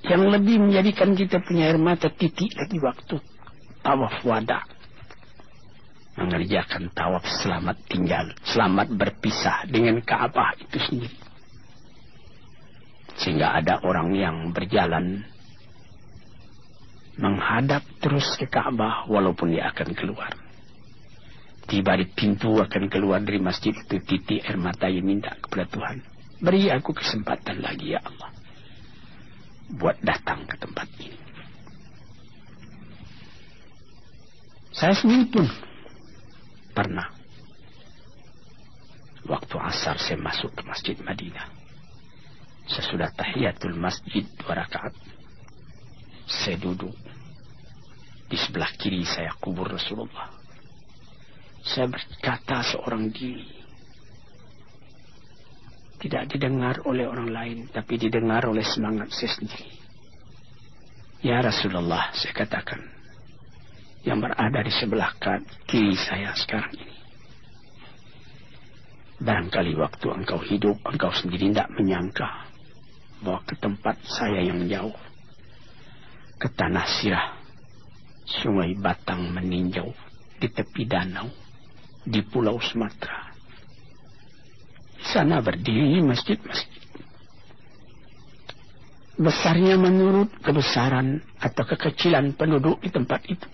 yang 0.05 0.29
lebih 0.29 0.61
menjadikan 0.61 1.17
kita 1.17 1.41
punya 1.41 1.73
air 1.73 1.81
mata 1.81 2.13
titik 2.13 2.53
lagi 2.53 2.77
waktu 2.77 3.17
tawaf 3.81 4.21
wada 4.21 4.61
mengerjakan 6.15 6.91
tawaf 6.95 7.25
selamat 7.43 7.77
tinggal 7.91 8.27
selamat 8.47 8.89
berpisah 8.95 9.67
dengan 9.67 9.99
Ka'bah 10.03 10.55
itu 10.59 10.79
sendiri 10.79 11.19
sehingga 13.15 13.55
ada 13.55 13.83
orang 13.83 14.15
yang 14.15 14.37
berjalan 14.51 15.23
menghadap 17.19 17.83
terus 18.03 18.27
ke 18.39 18.47
Ka'bah 18.47 19.07
walaupun 19.07 19.55
dia 19.55 19.71
akan 19.71 19.95
keluar 19.95 20.33
tiba 21.67 21.99
di 21.99 22.07
pintu 22.11 22.59
akan 22.59 22.91
keluar 22.91 23.23
dari 23.23 23.39
masjid 23.43 23.75
itu 23.75 23.99
titik 24.03 24.43
air 24.43 24.59
mata 24.59 24.87
yang 24.87 25.07
minta 25.07 25.35
kepada 25.39 25.67
Tuhan 25.71 25.97
beri 26.43 26.71
aku 26.71 26.95
kesempatan 26.95 27.63
lagi 27.63 27.95
ya 27.95 28.03
Allah 28.03 28.35
buat 29.73 29.97
datang 30.05 30.45
ke 30.45 30.55
tempat 30.61 30.89
ini. 31.01 31.19
Saya 34.75 34.95
sendiri 34.99 35.25
pun 35.31 35.47
pernah 36.75 37.07
waktu 39.25 39.57
asar 39.57 39.97
saya 39.97 40.21
masuk 40.21 40.53
ke 40.53 40.63
masjid 40.67 40.97
Madinah. 41.01 41.49
Sesudah 42.65 43.13
tahiyatul 43.13 43.77
masjid 43.77 44.25
dua 44.41 44.65
rakaat, 44.65 44.93
saya 46.25 46.57
duduk 46.57 46.97
di 48.29 48.37
sebelah 48.41 48.73
kiri 48.75 49.05
saya 49.05 49.37
kubur 49.37 49.69
Rasulullah. 49.69 50.33
Saya 51.65 51.89
berkata 51.89 52.61
seorang 52.65 53.09
diri, 53.13 53.49
tidak 56.01 56.29
didengar 56.29 56.85
oleh 56.85 57.09
orang 57.09 57.33
lain, 57.33 57.59
tapi 57.73 57.97
didengar 57.97 58.45
oleh 58.45 58.65
semangat 58.65 59.13
saya 59.13 59.33
sendiri. 59.33 59.73
Ya 61.25 61.41
Rasulullah, 61.41 62.13
saya 62.13 62.37
katakan, 62.37 62.85
yang 64.05 64.21
berada 64.21 64.61
di 64.61 64.73
sebelah 64.73 65.17
kiri 65.65 65.97
saya 65.97 66.37
sekarang 66.37 66.77
ini. 66.77 66.97
Barangkali 69.25 69.73
waktu 69.81 70.07
engkau 70.13 70.37
hidup, 70.45 70.77
engkau 70.85 71.09
sendiri 71.17 71.49
tidak 71.49 71.73
menyangka 71.73 72.29
bahwa 73.25 73.41
ke 73.49 73.57
tempat 73.57 73.97
saya 74.05 74.45
yang 74.45 74.69
jauh, 74.69 74.93
ke 76.37 76.49
tanah 76.53 76.85
sirah, 77.01 77.41
sungai 78.29 78.77
Batang 78.77 79.33
meninjau 79.33 79.89
di 80.37 80.53
tepi 80.53 80.85
danau, 80.85 81.33
di 82.05 82.21
pulau 82.21 82.61
Sumatera. 82.61 83.33
Di 85.01 85.07
sana 85.09 85.41
berdiri 85.41 86.05
masjid-masjid. 86.05 86.83
Besarnya 89.15 89.79
menurut 89.79 90.27
kebesaran 90.43 91.23
atau 91.39 91.63
kekecilan 91.65 92.35
penduduk 92.35 92.83
di 92.83 92.91
tempat 92.91 93.23
itu. 93.31 93.54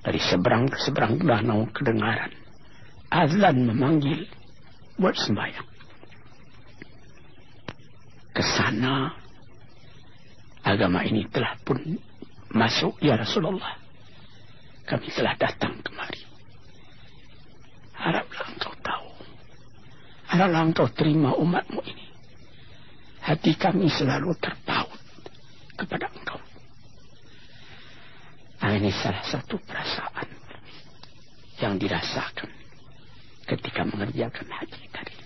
Dari 0.00 0.20
seberang 0.20 0.68
ke 0.68 0.80
seberang 0.80 1.20
danau 1.20 1.68
kedengaran. 1.76 2.32
Azlan 3.12 3.68
memanggil 3.68 4.24
buat 4.96 5.12
sembahyang. 5.16 5.68
Ke 8.30 8.42
sana 8.44 9.12
agama 10.64 11.04
ini 11.04 11.26
telah 11.28 11.58
pun 11.60 11.80
masuk 12.54 12.96
ya 13.02 13.18
Rasulullah. 13.18 13.76
Kami 14.88 15.06
telah 15.12 15.34
datang 15.36 15.78
kemari. 15.84 16.22
Haraplah 17.94 18.46
engkau 18.56 18.74
tahu. 18.80 19.08
Haraplah 20.30 20.62
engkau 20.64 20.86
terima 20.94 21.36
umatmu 21.36 21.80
ini. 21.84 22.06
Hati 23.20 23.52
kami 23.54 23.86
selalu 23.92 24.32
terpaut 24.40 24.98
kepada 25.76 26.08
engkau. 26.08 26.49
Nah, 28.70 28.78
ini 28.78 28.94
salah 28.94 29.26
satu 29.26 29.58
perasaan 29.66 30.30
yang 31.58 31.74
dirasakan 31.74 32.46
ketika 33.50 33.82
mengerjakan 33.82 34.46
haji 34.46 34.82
tadi. 34.94 35.16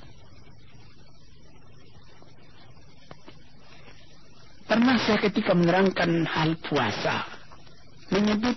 Pernah 4.64 4.96
saya 4.96 5.20
ketika 5.28 5.52
menerangkan 5.52 6.24
hal 6.24 6.56
puasa 6.56 7.28
menyebut 8.16 8.56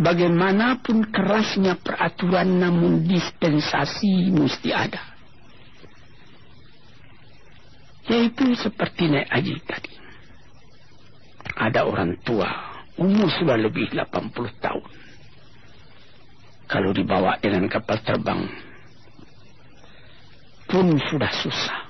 bagaimanapun 0.00 1.12
kerasnya 1.12 1.76
peraturan 1.76 2.56
namun 2.56 3.04
dispensasi 3.04 4.32
mesti 4.32 4.72
ada. 4.72 5.12
Yaitu 8.08 8.56
seperti 8.56 9.12
naik 9.12 9.28
haji 9.28 9.60
tadi. 9.68 9.92
Ada 11.52 11.84
orang 11.84 12.16
tua 12.24 12.71
umur 13.00 13.28
sudah 13.40 13.56
lebih 13.56 13.88
80 13.92 14.32
tahun. 14.60 14.84
Kalau 16.68 16.90
dibawa 16.92 17.36
dengan 17.40 17.68
kapal 17.68 18.00
terbang 18.00 18.48
pun 20.68 20.96
sudah 21.12 21.32
susah. 21.44 21.80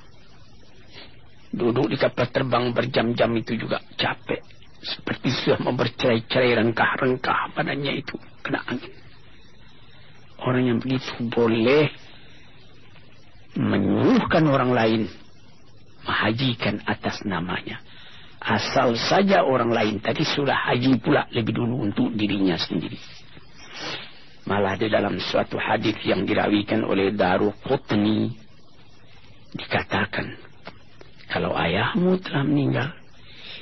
Duduk 1.54 1.92
di 1.92 1.96
kapal 2.00 2.26
terbang 2.34 2.74
berjam-jam 2.74 3.30
itu 3.38 3.54
juga 3.54 3.78
capek. 3.94 4.42
Seperti 4.82 5.30
sudah 5.30 5.62
mau 5.62 5.76
bercerai-cerai 5.78 6.58
rengkah-rengkah 6.58 7.54
badannya 7.54 8.02
itu 8.02 8.18
kena 8.42 8.66
angin. 8.66 8.90
Orang 10.42 10.66
yang 10.66 10.78
begitu 10.82 11.14
boleh 11.30 11.86
menyuruhkan 13.54 14.42
orang 14.50 14.74
lain 14.74 15.02
menghajikan 16.02 16.82
atas 16.82 17.22
namanya 17.22 17.78
Asal 18.42 18.98
saja 18.98 19.46
orang 19.46 19.70
lain 19.70 20.02
tadi 20.02 20.26
sudah 20.26 20.66
haji 20.66 20.98
pula 20.98 21.30
lebih 21.30 21.54
dulu 21.54 21.86
untuk 21.86 22.10
dirinya 22.18 22.58
sendiri. 22.58 22.98
Malah 24.50 24.74
di 24.74 24.90
dalam 24.90 25.14
suatu 25.22 25.54
hadis 25.62 25.94
yang 26.02 26.26
dirawikan 26.26 26.82
oleh 26.82 27.14
Daru 27.14 27.54
Qutni 27.62 28.34
dikatakan 29.54 30.34
kalau 31.30 31.54
ayahmu 31.54 32.18
telah 32.18 32.42
meninggal, 32.42 32.88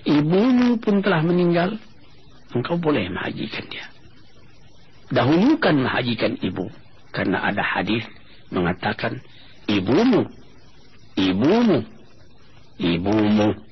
ibumu 0.09 0.81
pun 0.81 1.05
telah 1.05 1.21
meninggal, 1.29 1.77
engkau 2.57 2.81
boleh 2.81 3.05
menghajikan 3.13 3.69
dia. 3.69 3.85
Dahulukan 5.13 5.77
menghajikan 5.77 6.41
ibu 6.41 6.73
karena 7.13 7.45
ada 7.45 7.61
hadis 7.61 8.03
mengatakan 8.49 9.21
ibumu, 9.69 10.25
ibumu, 11.21 11.85
ibumu 12.81 13.70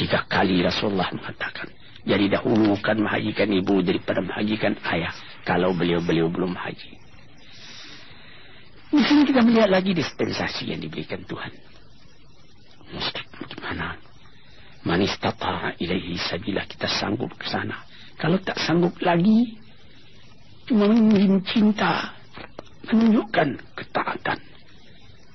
Tiga 0.00 0.24
kali 0.24 0.64
Rasulullah 0.64 1.12
mengatakan. 1.12 1.68
Jadi 2.08 2.32
dahulukan 2.32 2.96
menghajikan 2.96 3.52
ibu 3.52 3.84
daripada 3.84 4.24
menghajikan 4.24 4.72
ayah. 4.88 5.12
Kalau 5.44 5.76
beliau-beliau 5.76 6.32
belum 6.32 6.56
haji. 6.56 6.96
Di 8.96 9.02
sini 9.04 9.28
kita 9.28 9.44
melihat 9.44 9.68
lagi 9.68 9.92
dispensasi 9.92 10.72
yang 10.72 10.80
diberikan 10.80 11.20
Tuhan. 11.28 11.52
Mesti 12.96 13.20
bagaimana? 13.44 14.00
Manistata 14.88 15.76
ilaihi 15.76 16.16
sabila 16.16 16.64
kita 16.64 16.88
sanggup 16.88 17.36
ke 17.36 17.44
sana. 17.44 17.84
Kalau 18.16 18.40
tak 18.40 18.56
sanggup 18.56 18.96
lagi, 19.04 19.60
cuma 20.64 20.88
ingin 20.88 21.44
cinta, 21.44 22.16
menunjukkan 22.88 23.60
ketaatan. 23.76 24.40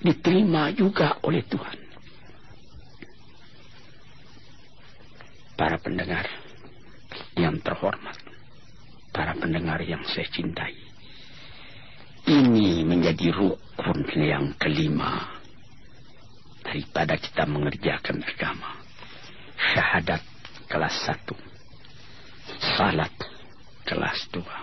Diterima 0.01 0.73
juga 0.73 1.21
oleh 1.21 1.45
Tuhan. 1.45 1.84
Para 5.55 5.79
pendengar 5.79 6.27
yang 7.39 7.59
terhormat, 7.63 8.19
para 9.15 9.35
pendengar 9.35 9.79
yang 9.83 10.03
saya 10.03 10.27
cintai. 10.27 10.75
Ini 12.25 12.83
menjadi 12.83 13.31
rukun 13.31 13.99
yang 14.17 14.57
kelima 14.59 15.39
daripada 16.65 17.15
kita 17.15 17.45
mengerjakan 17.45 18.25
agama. 18.25 18.81
Syahadat 19.55 20.21
kelas 20.67 20.95
satu, 21.05 21.37
salat 22.75 23.13
kelas 23.85 24.19
dua, 24.33 24.59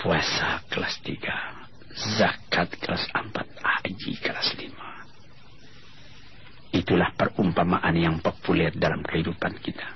puasa 0.00 0.64
kelas 0.72 0.96
tiga, 1.04 1.68
zakat 2.16 2.72
kelas 2.80 3.04
empat, 3.12 3.46
haji 3.60 4.12
kelas 4.24 4.48
lima. 4.58 4.95
Itulah 6.74 7.14
perumpamaan 7.14 7.94
yang 7.94 8.18
populer 8.18 8.74
dalam 8.74 9.04
kehidupan 9.06 9.54
kita. 9.62 9.86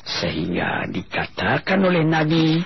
Sehingga 0.00 0.88
dikatakan 0.88 1.80
oleh 1.84 2.02
Nabi, 2.02 2.58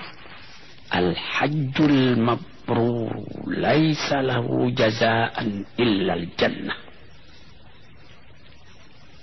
Al-Hajjul 0.89 2.15
Mabrur 2.15 3.11
laisa 3.51 4.23
lahu 4.23 4.71
jazaan 4.71 5.67
illal 5.75 6.25
jannah. 6.39 6.79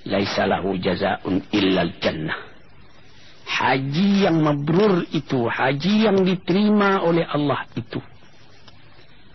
Laisa 0.02 0.44
lahu 0.50 0.76
jazaun 0.76 1.42
illal 1.54 1.94
jannah. 2.02 2.50
Haji 3.42 4.26
yang 4.26 4.42
mabrur 4.42 5.06
itu, 5.14 5.46
haji 5.46 6.08
yang 6.10 6.24
diterima 6.26 7.02
oleh 7.06 7.22
Allah 7.26 7.62
itu. 7.78 8.02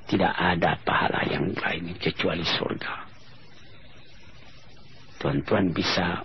Tidak 0.07 0.33
ada 0.35 0.79
pahala 0.83 1.27
yang 1.27 1.51
lain 1.55 1.95
kecuali 1.99 2.43
surga 2.43 3.06
tuan-tuan 5.17 5.73
bisa 5.73 6.21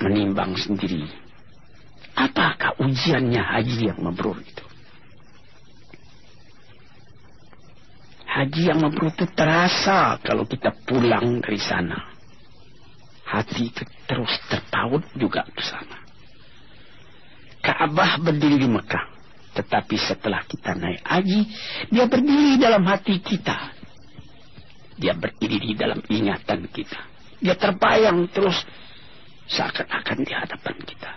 menimbang 0.00 0.56
sendiri. 0.56 1.04
Apakah 2.16 2.76
ujiannya 2.80 3.40
haji 3.40 3.92
yang 3.92 4.00
mabrur 4.00 4.36
itu? 4.40 4.64
Haji 8.28 8.62
yang 8.72 8.80
mabrur 8.80 9.12
itu 9.12 9.28
terasa 9.32 10.16
kalau 10.24 10.48
kita 10.48 10.72
pulang 10.88 11.44
dari 11.44 11.60
sana. 11.60 12.12
Hati 13.28 13.72
terus 14.08 14.32
terpaut 14.48 15.04
juga 15.16 15.44
ke 15.48 15.62
sana. 15.64 16.00
Ka'bah 17.64 18.20
berdiri 18.20 18.60
di 18.60 18.68
Mekah. 18.68 19.08
Tetapi 19.52 19.96
setelah 20.00 20.40
kita 20.48 20.72
naik 20.72 21.04
haji, 21.04 21.40
dia 21.92 22.08
berdiri 22.08 22.56
dalam 22.56 22.84
hati 22.88 23.20
kita. 23.20 23.72
Dia 24.96 25.12
berdiri 25.12 25.60
di 25.60 25.74
dalam 25.76 26.00
ingatan 26.08 26.68
kita. 26.72 27.11
Dia 27.42 27.58
terbayang 27.58 28.30
terus 28.30 28.54
seakan-akan 29.50 30.18
di 30.22 30.32
hadapan 30.32 30.76
kita. 30.86 31.10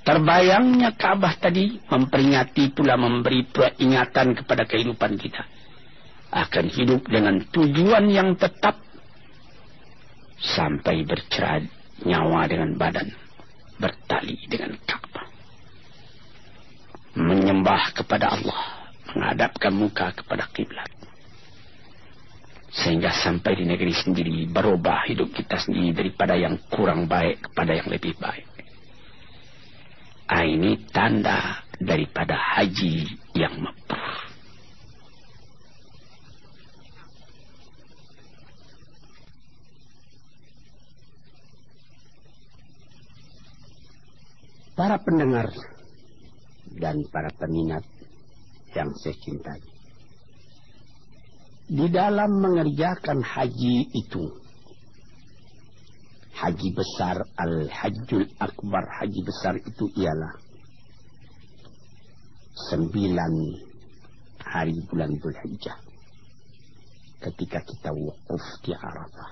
Terbayangnya 0.00 0.96
Ka'bah 0.96 1.36
tadi 1.36 1.76
memperingati 1.84 2.72
pula 2.72 2.96
memberi 2.96 3.44
peringatan 3.44 4.32
kepada 4.32 4.64
kehidupan 4.64 5.20
kita. 5.20 5.44
Akan 6.32 6.72
hidup 6.72 7.04
dengan 7.04 7.44
tujuan 7.52 8.08
yang 8.08 8.32
tetap 8.40 8.80
sampai 10.40 11.04
bercerai 11.04 11.68
nyawa 12.08 12.48
dengan 12.48 12.80
badan 12.80 13.12
bertali 13.76 14.40
dengan 14.48 14.72
Ka'bah. 14.88 15.28
Menyembah 17.20 17.92
kepada 17.92 18.32
Allah, 18.32 18.60
menghadapkan 19.12 19.72
muka 19.74 20.16
kepada 20.16 20.48
kiblat. 20.56 20.88
Sehingga 22.70 23.10
sampai 23.10 23.58
di 23.58 23.64
negeri 23.66 23.90
sendiri 23.90 24.46
berubah 24.46 25.02
hidup 25.10 25.34
kita 25.34 25.58
sendiri 25.58 25.90
daripada 25.90 26.38
yang 26.38 26.54
kurang 26.70 27.10
baik 27.10 27.50
kepada 27.50 27.74
yang 27.74 27.90
lebih 27.90 28.14
baik. 28.14 28.46
Ah, 30.30 30.46
ini 30.46 30.78
tanda 30.94 31.66
daripada 31.82 32.38
haji 32.38 33.18
yang 33.34 33.58
mabrur. 33.58 34.18
Para 44.78 44.96
pendengar 45.02 45.50
dan 46.78 47.02
para 47.10 47.34
peminat 47.34 47.82
yang 48.72 48.94
saya 48.96 49.18
cintai. 49.18 49.79
Di 51.70 51.86
dalam 51.86 52.42
mengerjakan 52.42 53.22
haji 53.22 53.94
itu, 53.94 54.26
haji 56.34 56.68
besar 56.74 57.22
al-hajjul 57.38 58.26
akbar, 58.42 58.90
haji 58.98 59.20
besar 59.22 59.54
itu 59.54 59.86
ialah 59.94 60.34
sembilan 62.74 63.32
hari 64.42 64.82
bulan 64.90 65.14
Dzulhijjah 65.14 65.78
ketika 67.22 67.62
kita 67.62 67.94
wukuf 67.94 68.44
di 68.66 68.74
Arafah. 68.74 69.30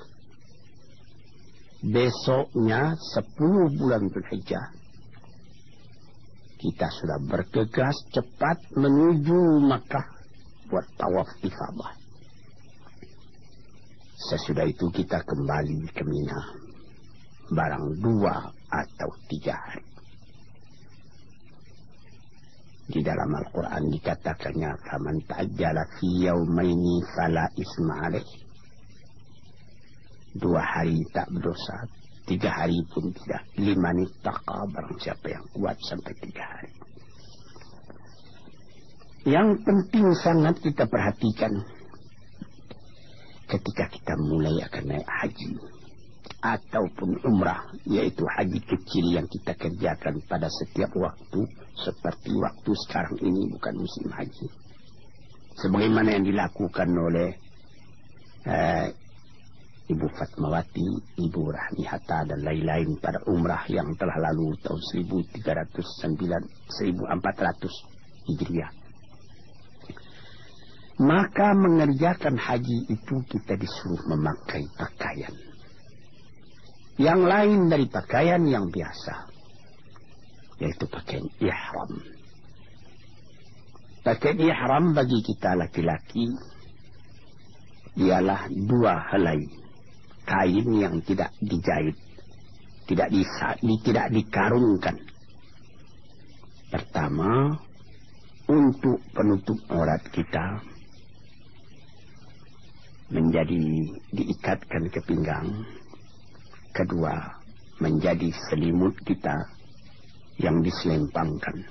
Besoknya 1.91 2.95
sepuluh 3.19 3.67
bulan 3.75 4.07
Dzulhijjah 4.15 4.79
kita 6.63 6.87
sudah 6.87 7.19
bergegas 7.27 7.99
cepat 8.15 8.63
menuju 8.79 9.59
Makkah 9.67 10.07
buat 10.71 10.87
tawaf 10.95 11.27
ifadah. 11.43 11.98
Sesudah 14.19 14.67
itu 14.67 14.91
kita 14.91 15.23
kembali 15.23 15.95
ke 15.95 16.03
Mina. 16.03 16.43
Barang 17.55 17.95
dua 18.03 18.51
atau 18.67 19.11
tiga 19.31 19.55
hari. 19.55 19.87
Di 22.89 23.01
dalam 23.05 23.31
Al-Quran 23.31 23.95
dikatakannya, 23.95 24.71
Faman 24.91 25.17
ta'ajjala 25.23 25.85
fi 25.97 26.09
yawmaini 26.27 27.05
fala 27.15 27.47
isma'alih. 27.55 28.27
Dua 30.35 30.63
hari 30.67 31.05
tak 31.15 31.29
berdosa, 31.31 31.87
Tiga 32.29 32.53
hari 32.53 32.85
pun 32.93 33.09
tidak. 33.09 33.41
Lima 33.57 33.89
nitaqa 33.97 34.69
barang 34.69 35.01
siapa 35.01 35.33
yang 35.33 35.49
kuat 35.49 35.81
sampai 35.81 36.13
tiga 36.21 36.45
hari. 36.45 36.73
Yang 39.25 39.49
penting 39.65 40.07
sangat 40.21 40.61
kita 40.61 40.85
perhatikan 40.85 41.65
ketika 43.49 43.89
kita 43.89 44.15
mulai 44.21 44.61
akan 44.69 44.85
naik 44.93 45.09
haji 45.09 45.57
ataupun 46.39 47.19
umrah 47.25 47.67
yaitu 47.89 48.23
haji 48.23 48.61
kecil 48.63 49.07
yang 49.11 49.27
kita 49.27 49.57
kerjakan 49.57 50.21
pada 50.29 50.47
setiap 50.53 50.93
waktu 50.95 51.49
seperti 51.75 52.31
waktu 52.37 52.71
sekarang 52.87 53.17
ini 53.25 53.49
bukan 53.51 53.75
musim 53.75 54.07
haji 54.13 54.47
sebagaimana 55.59 56.15
yang 56.15 56.25
dilakukan 56.29 56.89
oleh 56.95 57.35
uh, 58.47 58.87
Ibu 59.89 60.05
Fatmawati, 60.13 61.17
Ibu 61.17 61.49
Rahmi 61.49 61.81
Hatta 61.89 62.21
dan 62.29 62.45
lain-lain 62.45 63.01
pada 63.01 63.25
umrah 63.25 63.65
yang 63.73 63.97
telah 63.97 64.21
lalu 64.21 64.53
tahun 64.61 64.85
1309 65.09 65.73
1400 66.69 68.29
Hijriah. 68.29 68.78
Maka 70.99 71.55
mengerjakan 71.55 72.35
haji 72.35 72.91
itu 72.91 73.17
kita 73.31 73.55
disuruh 73.55 74.03
memakai 74.11 74.67
pakaian. 74.75 75.31
Yang 76.99 77.21
lain 77.23 77.61
dari 77.71 77.87
pakaian 77.87 78.43
yang 78.43 78.67
biasa. 78.67 79.31
Yaitu 80.59 80.91
pakaian 80.91 81.23
ihram. 81.39 81.93
Pakaian 84.03 84.39
ihram 84.43 84.85
bagi 84.91 85.23
kita 85.23 85.55
laki-laki 85.55 86.27
ialah 87.95 88.51
dua 88.51 89.15
helai 89.15 89.47
kain 90.29 90.69
yang 90.77 91.01
tidak 91.09 91.33
dijahit, 91.41 91.97
tidak 92.85 93.09
bisa, 93.09 93.57
di, 93.65 93.75
tidak 93.81 94.13
dikarungkan. 94.13 94.97
Pertama, 96.69 97.57
untuk 98.45 99.01
penutup 99.17 99.57
aurat 99.73 100.05
kita 100.13 100.61
menjadi 103.09 103.61
diikatkan 104.13 104.93
ke 104.93 105.01
pinggang. 105.09 105.49
Kedua, 106.77 107.17
menjadi 107.81 108.29
selimut 108.49 108.95
kita 109.03 109.35
yang 110.39 110.63
diselempangkan 110.63 111.67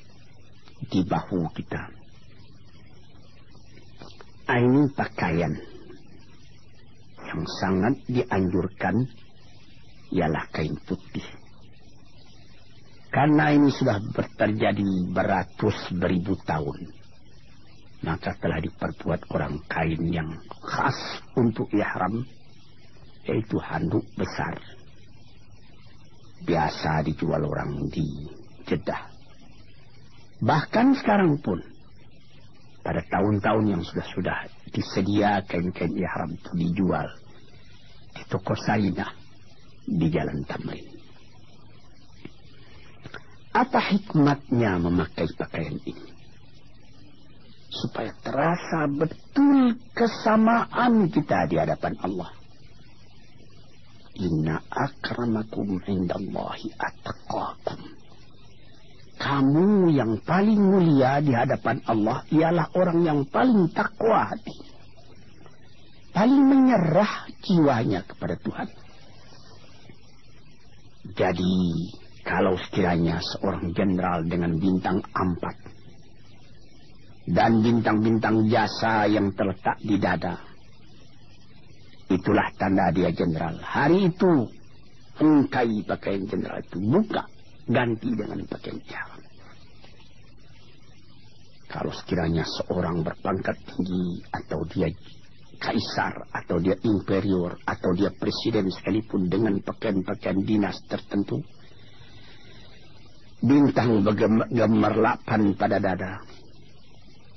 di 0.91 1.01
bahu 1.05 1.47
kita. 1.55 1.83
Ini 4.47 4.87
pakaian 4.95 5.53
yang 7.27 7.43
sangat 7.59 7.95
dianjurkan 8.07 8.95
ialah 10.15 10.47
kain 10.55 10.79
putih. 10.87 11.23
Karena 13.11 13.51
ini 13.51 13.67
sudah 13.71 13.99
terjadi 14.39 14.87
beratus 15.11 15.75
beribu 15.91 16.39
tahun. 16.47 16.96
Maka 18.05 18.37
telah 18.37 18.61
diperbuat 18.61 19.29
orang 19.33 19.57
kain 19.65 20.03
yang 20.09 20.29
khas 20.61 20.97
untuk 21.33 21.69
ihram. 21.73 22.21
Yaitu 23.25 23.59
handuk 23.59 24.05
besar. 24.15 24.55
Biasa 26.45 27.03
dijual 27.03 27.43
orang 27.43 27.89
di 27.91 28.05
Jeddah. 28.63 29.09
Bahkan 30.39 30.87
sekarang 31.01 31.41
pun. 31.41 31.59
Pada 32.85 33.03
tahun-tahun 33.03 33.65
yang 33.67 33.83
sudah-sudah 33.83 34.47
disedia 34.71 35.43
kain-kain 35.43 35.91
ihram 35.91 36.31
itu 36.31 36.51
dijual 36.55 37.07
di 38.15 38.23
toko 38.31 38.55
Saina 38.55 39.11
di 39.83 40.07
Jalan 40.07 40.47
Tamrin. 40.47 40.87
Apa 43.51 43.81
hikmatnya 43.91 44.79
memakai 44.79 45.27
pakaian 45.35 45.75
ini? 45.83 46.06
Supaya 47.67 48.15
terasa 48.23 48.87
betul 48.87 49.75
kesamaan 49.91 51.11
kita 51.11 51.51
di 51.51 51.59
hadapan 51.59 51.93
Allah. 51.99 52.31
Inna 54.17 54.57
akramakum 54.71 55.83
indallahi 55.85 56.73
attaqakum. 56.79 57.79
Kamu 59.17 59.91
yang 59.93 60.21
paling 60.23 60.61
mulia 60.61 61.21
di 61.21 61.33
hadapan 61.33 61.81
Allah 61.89 62.21
ialah 62.29 62.69
orang 62.77 62.99
yang 63.01 63.19
paling 63.29 63.69
takwa 63.73 64.29
hati 64.29 64.67
paling 66.17 66.49
menyerah 66.49 67.29
jiwanya 67.45 68.01
kepada 68.09 68.41
Tuhan. 68.41 68.69
Jadi, 71.13 71.55
kalau 72.25 72.57
sekiranya 72.57 73.21
seorang 73.21 73.69
jenderal 73.77 74.25
dengan 74.25 74.57
bintang 74.57 74.97
empat 75.13 75.55
dan 77.27 77.59
bintang-bintang 77.59 78.47
jasa 78.47 79.03
yang 79.11 79.35
terletak 79.35 79.75
di 79.83 79.99
dada, 79.99 80.39
itulah 82.07 82.47
tanda 82.55 82.87
dia 82.95 83.11
jenderal. 83.11 83.59
Hari 83.59 84.07
itu, 84.07 84.47
engkai 85.19 85.83
pakaian 85.83 86.23
jenderal 86.23 86.63
itu, 86.63 86.79
buka, 86.79 87.23
ganti 87.67 88.09
dengan 88.15 88.39
pakaian 88.47 88.79
ihram. 88.79 89.21
Kalau 91.67 91.91
sekiranya 91.91 92.47
seorang 92.47 93.03
berpangkat 93.03 93.59
tinggi 93.67 94.23
atau 94.31 94.63
dia 94.71 94.87
kaisar 95.59 96.15
atau 96.31 96.63
dia 96.63 96.79
imperior 96.85 97.59
atau 97.67 97.91
dia 97.91 98.13
presiden 98.15 98.71
sekalipun 98.71 99.27
dengan 99.27 99.57
pakaian-pakaian 99.59 100.39
dinas 100.47 100.79
tertentu 100.87 101.41
bintang 103.41 104.01
bergemerlapan 104.01 105.41
pada 105.57 105.77
dada 105.77 106.21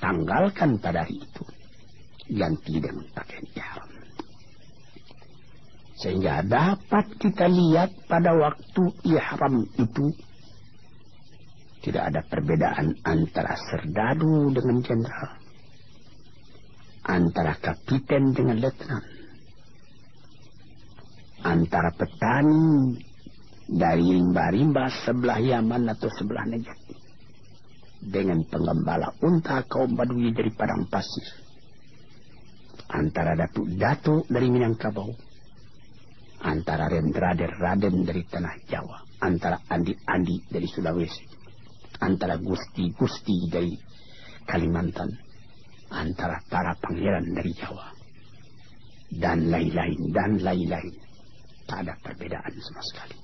tanggalkan 0.01 0.81
pada 0.81 1.05
hari 1.05 1.21
itu. 1.21 1.45
Ganti 2.31 2.79
dengan 2.81 3.07
pakaian 3.15 3.47
ihram 3.55 3.91
sehingga 6.01 6.41
dapat 6.41 7.13
kita 7.21 7.45
lihat 7.45 7.93
pada 8.09 8.33
waktu 8.33 8.89
ihram 9.05 9.69
itu 9.77 10.17
tidak 11.85 12.09
ada 12.09 12.21
perbedaan 12.25 12.97
antara 13.05 13.53
serdadu 13.69 14.49
dengan 14.49 14.81
jenderal 14.81 15.41
antara 17.05 17.57
kapiten 17.57 18.37
dengan 18.37 18.61
letnan, 18.61 19.05
antara 21.43 21.91
petani 21.97 22.97
dari 23.71 24.21
rimba-rimba 24.21 24.93
sebelah 25.05 25.41
Yaman 25.41 25.89
atau 25.97 26.09
sebelah 26.13 26.45
Najd 26.45 27.00
dengan 28.01 28.41
pengembala 28.49 29.13
unta 29.21 29.61
kaum 29.69 29.93
Badui 29.93 30.33
dari 30.33 30.49
padang 30.57 30.89
pasir, 30.89 31.29
antara 32.89 33.37
datuk-datuk 33.37 34.25
dari 34.27 34.49
Minangkabau, 34.49 35.13
antara 36.41 36.89
Raden-Raden 36.89 37.97
dari 38.09 38.25
tanah 38.25 38.57
Jawa, 38.65 38.99
antara 39.21 39.61
Andi-Andi 39.69 40.49
dari 40.49 40.65
Sulawesi, 40.65 41.25
antara 42.01 42.41
gusti-gusti 42.41 43.53
dari 43.53 43.77
Kalimantan, 44.49 45.13
antara 45.93 46.41
para 46.49 46.73
pangeran 46.81 47.29
dari 47.37 47.53
Jawa, 47.53 47.93
dan 49.13 49.53
lain-lain, 49.53 50.01
dan 50.11 50.41
lain-lain. 50.41 50.95
Tak 51.69 51.87
ada 51.87 51.95
perbedaan 52.03 52.55
sama 52.59 52.83
sekali. 52.83 53.17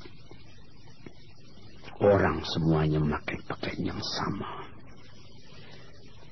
Orang 1.96 2.44
semuanya 2.44 3.00
memakai 3.00 3.40
pakaian 3.48 3.90
yang 3.96 4.02
sama. 4.20 4.65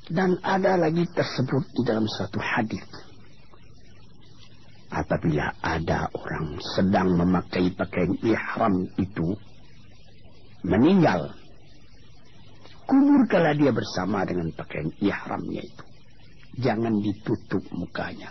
Dan 0.05 0.37
ada 0.45 0.77
lagi 0.77 1.09
tersebut 1.09 1.65
di 1.73 1.83
dalam 1.89 2.05
satu 2.05 2.37
hadis. 2.37 2.85
Apabila 4.93 5.51
ada 5.65 6.07
orang 6.13 6.61
sedang 6.77 7.17
memakai 7.19 7.73
pakaian 7.73 8.15
ihram 8.23 8.85
itu 9.01 9.35
meninggal 10.63 11.35
kuburkanlah 12.85 13.57
dia 13.57 13.73
bersama 13.73 14.29
dengan 14.29 14.53
pakaian 14.53 14.93
ihramnya 15.01 15.63
itu. 15.65 15.85
Jangan 16.63 16.95
ditutup 17.03 17.65
mukanya. 17.75 18.31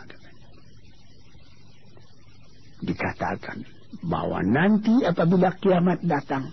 Dikatakan 2.80 3.66
bahwa 4.08 4.40
nanti 4.44 5.04
apabila 5.04 5.52
kiamat 5.60 6.00
datang 6.04 6.52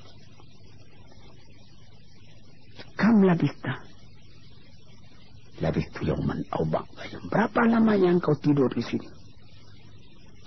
kam 2.99 3.23
labista 3.25 3.90
Labistu 5.61 6.09
yauman 6.09 6.41
au 6.57 6.65
ba'da 6.65 7.21
Berapa 7.29 7.69
lamanya 7.69 8.17
engkau 8.17 8.33
tidur 8.41 8.73
di 8.73 8.81
sini? 8.81 9.09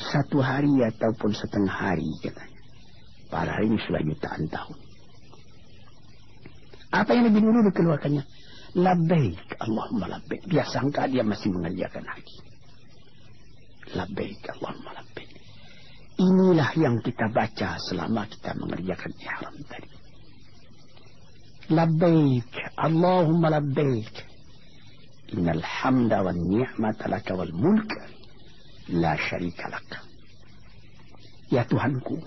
Satu 0.01 0.41
hari 0.41 0.81
ataupun 0.81 1.37
setengah 1.37 1.69
hari 1.69 2.09
katanya. 2.17 2.61
Padahal 3.29 3.65
ini 3.65 3.77
sudah 3.81 4.01
jutaan 4.01 4.45
tahun. 4.49 4.77
Apa 6.93 7.09
yang 7.13 7.25
lebih 7.29 7.41
dulu 7.45 7.59
dikeluarkannya? 7.69 8.23
Labbaik 8.73 9.57
Allahumma 9.61 10.17
labbaik. 10.17 10.49
Dia 10.49 10.65
sangka 10.65 11.05
dia 11.05 11.21
masih 11.21 11.53
mengerjakan 11.53 12.05
haji. 12.09 12.37
Labbaik 13.93 14.41
Allahumma 14.49 14.97
labbaik. 14.97 15.31
Inilah 16.17 16.69
yang 16.77 17.01
kita 17.01 17.29
baca 17.29 17.77
selama 17.89 18.25
kita 18.29 18.53
mengerjakan 18.57 19.11
ihram 19.17 19.55
tadi. 19.69 19.89
Labbaik 21.73 22.53
Allahumma 22.77 23.49
labbaik. 23.49 24.32
Wa 25.31 26.31
ni'mata 26.35 27.07
laka 27.07 27.31
wal 27.33 27.53
mulk 27.55 27.89
la 28.91 29.15
syarika 29.15 29.71
lak. 29.71 29.89
Ya 31.47 31.63
Tuhanku, 31.63 32.19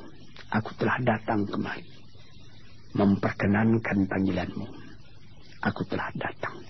aku 0.48 0.70
telah 0.80 0.96
datang 1.04 1.44
kemari 1.44 1.84
memperkenankan 2.96 4.08
panggilanmu. 4.08 4.66
Aku 5.60 5.84
telah 5.84 6.08
datang. 6.16 6.64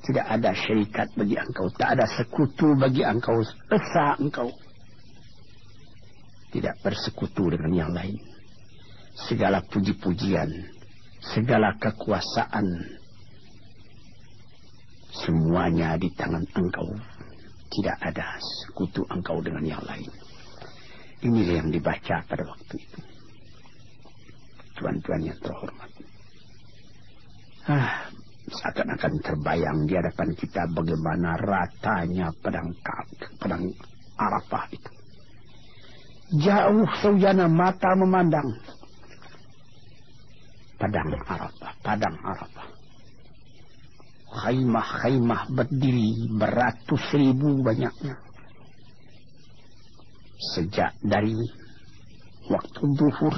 Tidak 0.00 0.24
ada 0.24 0.56
syarikat 0.56 1.12
bagi 1.12 1.36
engkau, 1.36 1.68
tak 1.76 1.98
ada 1.98 2.08
sekutu 2.08 2.72
bagi 2.72 3.04
engkau, 3.04 3.36
esa 3.68 4.16
engkau. 4.16 4.48
Tidak 6.50 6.80
bersekutu 6.80 7.52
dengan 7.52 7.72
yang 7.76 7.92
lain. 7.92 8.16
Segala 9.28 9.60
puji-pujian, 9.68 10.48
segala 11.20 11.76
kekuasaan, 11.76 12.64
Semuanya 15.10 15.98
di 15.98 16.06
tangan 16.14 16.46
engkau. 16.54 16.86
Tidak 17.70 17.96
ada 18.02 18.38
sekutu 18.38 19.02
engkau 19.10 19.42
dengan 19.42 19.62
yang 19.66 19.82
lain. 19.86 20.10
Inilah 21.22 21.54
yang 21.62 21.70
dibaca 21.70 22.22
pada 22.26 22.42
waktu 22.46 22.74
itu. 22.78 23.00
Tuan-tuan 24.78 25.22
yang 25.22 25.38
terhormat. 25.42 25.90
Ah, 27.68 28.08
seakan-akan 28.48 29.14
terbayang 29.22 29.78
di 29.84 29.94
hadapan 29.98 30.30
kita 30.34 30.66
bagaimana 30.72 31.36
ratanya 31.38 32.32
pedang 32.40 32.72
pedang 33.38 33.64
Arafah 34.16 34.64
itu. 34.72 34.90
Jauh 36.40 36.86
saujana 37.02 37.50
mata 37.50 37.92
memandang 37.98 38.48
padang 40.78 41.10
Arafah, 41.26 41.72
padang 41.84 42.16
Arafah 42.24 42.79
khaimah-khaimah 44.30 45.50
berdiri 45.50 46.30
beratus 46.30 47.04
ribu 47.14 47.62
banyaknya. 47.66 48.14
Sejak 50.54 50.96
dari 51.02 51.36
waktu 52.48 52.82
duhur 52.96 53.36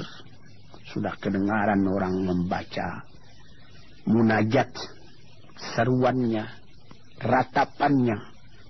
sudah 0.93 1.13
kedengaran 1.19 1.83
orang 1.89 2.15
membaca 2.21 3.03
munajat 4.05 4.69
seruannya, 5.73 6.45
ratapannya, 7.19 8.17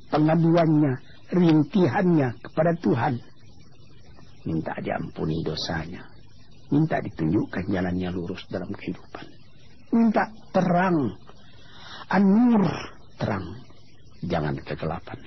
pengaduannya, 0.08 0.94
rintihannya 1.30 2.28
kepada 2.40 2.72
Tuhan. 2.80 3.14
Minta 4.44 4.74
diampuni 4.80 5.44
dosanya. 5.44 6.04
Minta 6.74 6.98
ditunjukkan 7.00 7.70
jalannya 7.70 8.10
lurus 8.10 8.44
dalam 8.50 8.72
kehidupan. 8.74 9.26
Minta 9.94 10.26
terang 10.50 11.22
An-nur 12.14 12.62
terang, 13.18 13.58
jangan 14.22 14.54
kegelapan. 14.62 15.18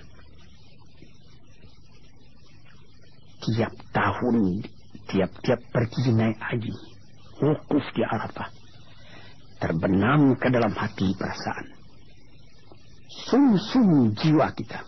Tiap 3.43 3.75
tahun, 3.91 4.63
tiap-tiap 5.11 5.61
pergi 5.75 6.15
naik 6.15 6.39
haji, 6.39 6.71
wukuf 7.43 7.83
di 7.91 8.07
Arafah, 8.07 8.55
terbenam 9.59 10.39
ke 10.39 10.47
dalam 10.47 10.71
hati 10.79 11.11
perasaan. 11.19 11.67
Sum-sum 13.27 14.15
jiwa 14.15 14.55
kita 14.55 14.87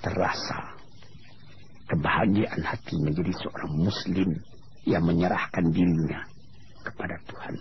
terasa 0.00 0.80
kebahagiaan 1.92 2.64
hati 2.64 2.96
menjadi 3.04 3.36
seorang 3.36 3.84
muslim 3.84 4.32
yang 4.88 5.04
menyerahkan 5.04 5.68
dirinya 5.68 6.24
kepada 6.80 7.20
Tuhan. 7.28 7.54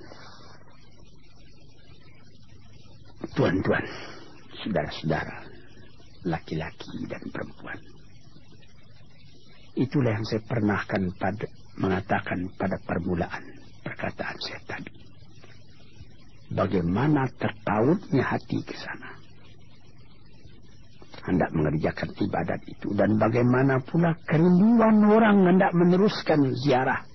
Tuan-tuan, 3.20 3.84
saudara-saudara, 4.64 5.44
laki-laki 6.24 7.04
dan 7.12 7.24
perempuan. 7.32 7.80
Itulah 9.76 10.16
yang 10.16 10.26
saya 10.28 10.44
pernahkan 10.44 11.04
pada 11.20 11.48
mengatakan 11.80 12.52
pada 12.60 12.76
permulaan 12.84 13.44
perkataan 13.84 14.38
saya 14.44 14.60
tadi. 14.68 14.92
Bagaimana 16.50 17.30
tertautnya 17.38 18.26
hati 18.26 18.60
ke 18.66 18.76
sana. 18.76 19.16
Hendak 21.20 21.54
mengerjakan 21.54 22.10
ibadat 22.18 22.62
itu. 22.66 22.90
Dan 22.98 23.22
bagaimana 23.22 23.78
pula 23.86 24.18
kerinduan 24.26 25.04
orang 25.06 25.46
hendak 25.46 25.72
meneruskan 25.78 26.50
ziarah 26.58 27.06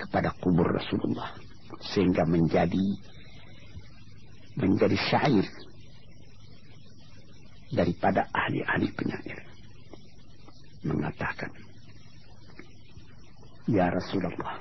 kepada 0.00 0.32
kubur 0.40 0.72
Rasulullah. 0.72 1.36
Sehingga 1.84 2.24
menjadi 2.24 2.96
menjadi 4.58 4.98
syair 5.08 5.46
daripada 7.70 8.26
ahli-ahli 8.34 8.88
penyair 8.92 9.38
mengatakan 10.82 11.52
Ya 13.68 13.92
Rasulullah 13.92 14.56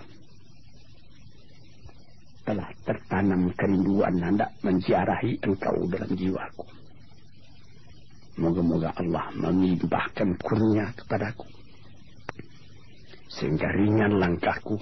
telah 2.43 2.67
tertanam 2.83 3.51
kerinduan 3.55 4.19
hendak 4.19 4.51
menziarahi 4.63 5.39
engkau 5.47 5.87
dalam 5.87 6.11
jiwaku. 6.11 6.67
Moga-moga 8.39 8.91
Allah 8.99 9.31
melimpahkan 9.35 10.35
kurnia 10.43 10.91
kepadaku. 10.95 11.47
Sehingga 13.31 13.67
ringan 13.75 14.19
langkahku 14.19 14.75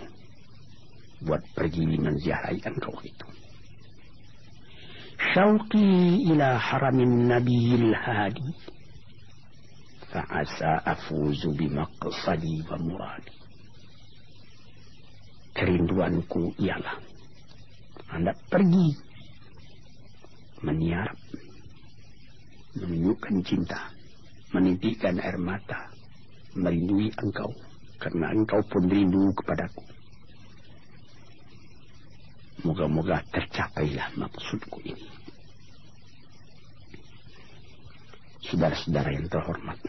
buat 1.25 1.41
pergi 1.53 1.97
menziarahi 1.97 2.65
engkau 2.65 2.97
itu. 3.05 3.25
شوقي 5.34 5.92
إلى 6.32 6.48
حرم 6.60 7.00
النبي 7.00 7.74
الهادي 7.74 8.50
فعسى 10.12 10.72
أفوز 10.86 11.46
بمقصدي 11.46 12.56
ومرادي 12.70 13.36
kerinduanku 15.50 16.56
ialah 16.62 16.96
Anda 18.16 18.32
pergi 18.48 18.96
meniarap 20.64 21.18
menunjukkan 22.80 23.34
cinta 23.44 23.92
menitikkan 24.56 25.20
air 25.20 25.36
mata 25.36 25.90
merindui 26.56 27.12
engkau 27.18 27.50
karena 28.00 28.32
engkau 28.32 28.62
pun 28.72 28.88
rindu 28.88 29.34
kepadaku 29.36 29.84
moga-moga 32.65 33.21
tercapailah 33.29 34.09
maksudku 34.17 34.81
ini 34.81 35.05
Saudara-saudara 38.45 39.09
yang 39.09 39.25
terhormat. 39.25 39.79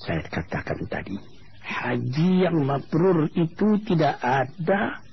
Saya 0.00 0.24
katakan 0.24 0.80
tadi, 0.88 1.20
haji 1.60 2.48
yang 2.48 2.64
mabrur 2.64 3.28
itu 3.36 3.76
tidak 3.84 4.16
ada 4.24 5.04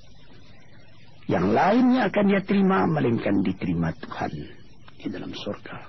Yang 1.31 1.47
lainnya 1.55 2.11
akan 2.11 2.25
dia 2.27 2.41
terima, 2.43 2.83
melainkan 2.91 3.39
diterima 3.39 3.95
Tuhan 4.03 4.31
di 4.99 5.07
dalam 5.07 5.31
surga. 5.31 5.79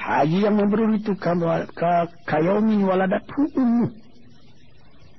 Haji 0.00 0.48
yang 0.48 0.56
memberul 0.56 0.96
itu 0.96 1.12
kayomin 2.24 2.88
waladat 2.88 3.20
ummu. 3.36 4.01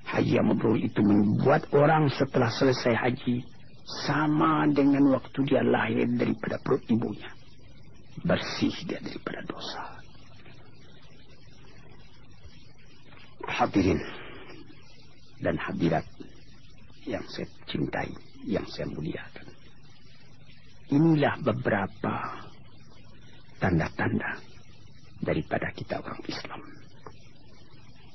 Haji 0.04 0.32
yang 0.36 0.48
memberul 0.52 0.78
itu 0.78 1.00
membuat 1.00 1.68
orang 1.74 2.12
setelah 2.12 2.52
selesai 2.52 2.94
haji 2.94 3.44
sama 4.08 4.68
dengan 4.72 5.16
waktu 5.16 5.40
dia 5.48 5.64
lahir 5.64 6.08
daripada 6.16 6.60
perut 6.60 6.84
ibunya. 6.88 7.32
Bersih 8.24 8.74
dia 8.88 9.00
daripada 9.02 9.42
dosa. 9.48 9.84
Hadirin 13.44 14.00
dan 15.44 15.60
hadirat 15.60 16.08
yang 17.04 17.24
saya 17.28 17.48
cintai 17.68 18.08
yang 18.48 18.64
saya 18.72 18.88
muliakan. 18.88 19.48
Inilah 20.94 21.36
beberapa 21.44 22.16
tanda-tanda 23.60 24.40
daripada 25.24 25.72
kita 25.76 26.00
orang 26.00 26.20
Islam. 26.28 26.83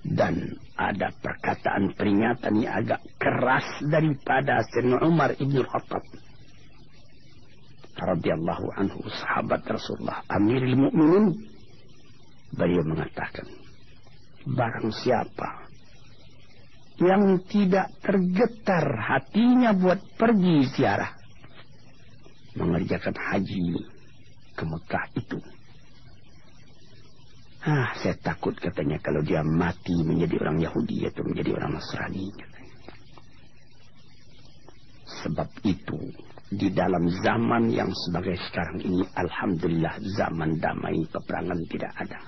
Dan 0.09 0.57
ada 0.79 1.12
perkataan 1.21 1.92
peringatan 1.92 2.64
yang 2.64 2.73
agak 2.81 3.03
keras 3.18 3.66
daripada 3.85 4.62
Sayyidina 4.73 5.05
Umar 5.05 5.35
Ibn 5.37 5.57
Khattab. 5.66 6.05
radhiyallahu 7.99 8.79
anhu 8.79 9.11
sahabat 9.11 9.66
Rasulullah 9.66 10.23
Amirul 10.31 10.79
Mukminin 10.79 11.35
beliau 12.55 12.87
mengatakan 12.87 13.42
barang 14.47 14.94
siapa 14.94 15.66
yang 16.99 17.42
tidak 17.47 17.94
tergetar 18.03 18.87
hatinya 18.99 19.71
buat 19.71 20.03
pergi 20.18 20.66
ziarah. 20.75 21.14
Mengerjakan 22.59 23.14
haji 23.14 23.87
ke 24.59 24.64
Mekah 24.66 25.05
itu. 25.14 25.38
Ah, 27.66 27.90
saya 27.99 28.14
takut 28.23 28.55
katanya 28.55 29.03
kalau 29.03 29.18
dia 29.18 29.42
mati 29.42 29.99
menjadi 30.07 30.38
orang 30.47 30.62
Yahudi 30.62 31.11
atau 31.11 31.27
menjadi 31.27 31.59
orang 31.59 31.75
Nasrani. 31.75 32.31
Sebab 35.27 35.49
itu 35.66 35.99
di 36.55 36.71
dalam 36.71 37.11
zaman 37.11 37.75
yang 37.75 37.90
sebagai 38.07 38.38
sekarang 38.47 38.79
ini 38.79 39.03
Alhamdulillah 39.18 39.99
zaman 40.14 40.62
damai 40.62 41.03
peperangan 41.11 41.61
tidak 41.66 41.92
ada. 41.99 42.21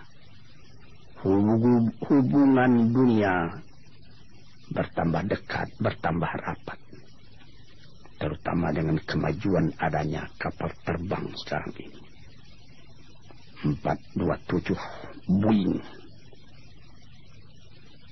Hubungan 1.23 2.91
dunia 2.91 3.55
bertambah 4.75 5.23
dekat, 5.31 5.69
bertambah 5.79 6.31
rapat. 6.43 6.79
Terutama 8.19 8.75
dengan 8.75 8.99
kemajuan 9.07 9.73
adanya 9.79 10.27
kapal 10.43 10.75
terbang 10.83 11.25
sekarang 11.47 11.73
ini. 11.79 12.01
427 13.61 14.73
Boeing. 15.39 15.79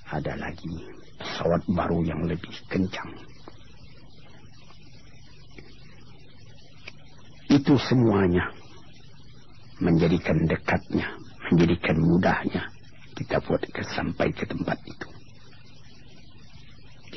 Ada 0.09 0.39
lagi 0.39 0.71
pesawat 1.19 1.63
baru 1.67 2.01
yang 2.07 2.23
lebih 2.31 2.55
kencang. 2.71 3.11
Itu 7.51 7.75
semuanya 7.81 8.55
menjadikan 9.83 10.47
dekatnya, 10.47 11.11
menjadikan 11.51 11.97
mudahnya 11.99 12.63
kita 13.19 13.43
buat 13.43 13.67
sampai 13.99 14.31
ke 14.31 14.47
tempat 14.47 14.79
itu 14.87 15.09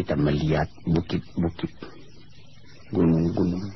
kita 0.02 0.16
melihat 0.16 0.66
bukit-bukit, 0.88 1.70
gunung-gunung, 2.96 3.70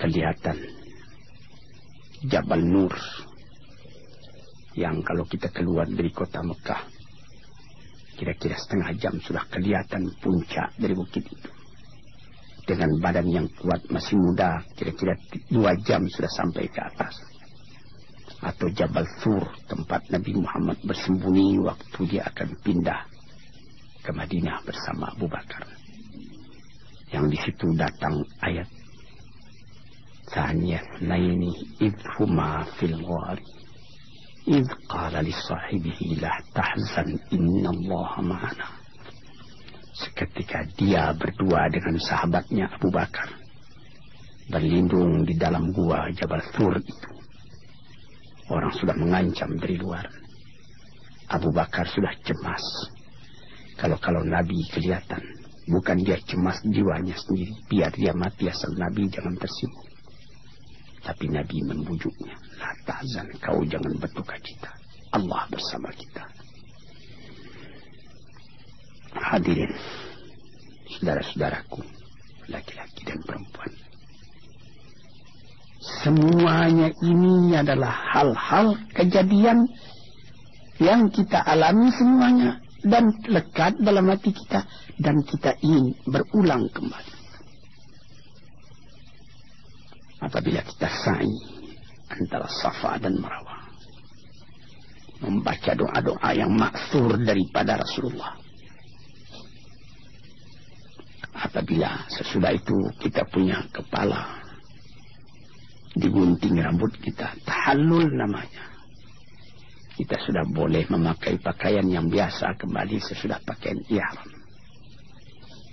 kelihatan 0.00 0.56
Jabal 2.26 2.64
Nur 2.64 2.90
yang 4.80 5.04
kalau 5.04 5.28
kita 5.28 5.52
keluar 5.52 5.84
dari 5.84 6.08
kota 6.08 6.40
Mekah 6.40 7.00
kira-kira 8.20 8.52
setengah 8.52 8.92
jam 9.00 9.16
sudah 9.24 9.48
kelihatan 9.48 10.12
puncak 10.20 10.76
dari 10.76 10.92
bukit 10.92 11.24
itu. 11.24 11.50
Dengan 12.68 12.92
badan 13.00 13.24
yang 13.32 13.48
kuat 13.56 13.88
masih 13.88 14.20
muda 14.20 14.60
kira-kira 14.76 15.16
dua 15.48 15.72
jam 15.80 16.04
sudah 16.04 16.28
sampai 16.28 16.68
ke 16.68 16.80
atas. 16.84 17.16
Atau 18.44 18.68
Jabal 18.76 19.08
Sur 19.24 19.48
tempat 19.64 20.04
Nabi 20.12 20.36
Muhammad 20.36 20.76
bersembunyi 20.84 21.64
waktu 21.64 22.00
dia 22.12 22.28
akan 22.28 22.60
pindah 22.60 23.08
ke 24.04 24.12
Madinah 24.12 24.68
bersama 24.68 25.16
Abu 25.16 25.24
Bakar. 25.24 25.64
Yang 27.08 27.24
di 27.32 27.38
situ 27.40 27.66
datang 27.72 28.20
ayat. 28.44 28.68
Tanya 30.30 30.78
naini 31.02 31.50
idhuma 31.82 32.62
fil 32.78 33.00
ghari 33.00 33.59
qala 34.88 35.20
li 35.20 35.32
sahibihi 35.32 36.20
la 36.20 36.32
tahzan 36.56 37.18
inna 37.30 37.70
Allah 37.70 38.10
ma'ana 38.24 38.66
seketika 39.92 40.64
dia 40.80 41.12
berdua 41.12 41.68
dengan 41.68 42.00
sahabatnya 42.00 42.72
Abu 42.72 42.88
Bakar 42.88 43.40
berlindung 44.50 45.22
di 45.22 45.38
dalam 45.38 45.70
gua 45.70 46.10
Jabal 46.10 46.42
Thur 46.50 46.74
itu. 46.82 47.10
Orang 48.50 48.74
sudah 48.74 48.98
mengancam 48.98 49.54
dari 49.54 49.78
luar. 49.78 50.10
Abu 51.30 51.54
Bakar 51.54 51.86
sudah 51.86 52.10
cemas. 52.26 52.64
Kalau-kalau 53.78 54.26
Nabi 54.26 54.58
kelihatan, 54.74 55.22
bukan 55.70 56.02
dia 56.02 56.18
cemas 56.26 56.58
jiwanya 56.66 57.14
sendiri, 57.14 57.54
biar 57.70 57.94
dia 57.94 58.10
mati 58.10 58.50
asal 58.50 58.74
Nabi 58.74 59.06
jangan 59.06 59.38
tersinggung. 59.38 59.89
Tapi 61.00 61.32
Nabi 61.32 61.64
membujuknya, 61.64 62.36
La 62.60 62.70
ta'zan, 62.84 63.28
kau 63.40 63.64
jangan 63.64 63.96
berduka 63.96 64.36
cita. 64.44 64.70
Allah 65.10 65.42
bersama 65.50 65.88
kita. 65.96 66.24
Hadirin, 69.10 69.72
saudara-saudaraku, 70.96 71.82
laki-laki 72.46 73.02
dan 73.08 73.18
perempuan. 73.26 73.72
Semuanya 75.80 76.92
ini 77.00 77.56
adalah 77.56 77.90
hal-hal 77.90 78.76
kejadian 78.92 79.66
yang 80.78 81.08
kita 81.08 81.40
alami 81.40 81.88
semuanya 81.96 82.60
dan 82.84 83.12
lekat 83.28 83.76
dalam 83.80 84.08
hati 84.08 84.32
kita 84.32 84.64
dan 85.00 85.20
kita 85.24 85.56
ingin 85.64 85.96
berulang 86.08 86.68
kembali. 86.72 87.19
Apabila 90.20 90.60
kita 90.60 90.88
sa'i 90.88 91.32
antara 92.12 92.46
Safa 92.48 93.00
dan 93.00 93.16
Marwah 93.16 93.60
membaca 95.20 95.76
doa-doa 95.76 96.30
yang 96.32 96.52
maksur 96.56 97.20
daripada 97.20 97.76
Rasulullah. 97.76 98.40
Apabila 101.40 102.04
sesudah 102.08 102.52
itu 102.52 102.76
kita 103.00 103.24
punya 103.28 103.64
kepala 103.72 104.40
digunting 105.96 106.60
rambut 106.60 106.92
kita, 107.00 107.32
tahallul 107.44 108.08
namanya 108.12 108.70
kita 109.96 110.16
sudah 110.24 110.44
boleh 110.48 110.88
memakai 110.88 111.36
pakaian 111.40 111.84
yang 111.84 112.08
biasa 112.08 112.56
kembali 112.56 112.96
sesudah 113.04 113.36
pakaian 113.44 113.80
ihram. 113.92 114.28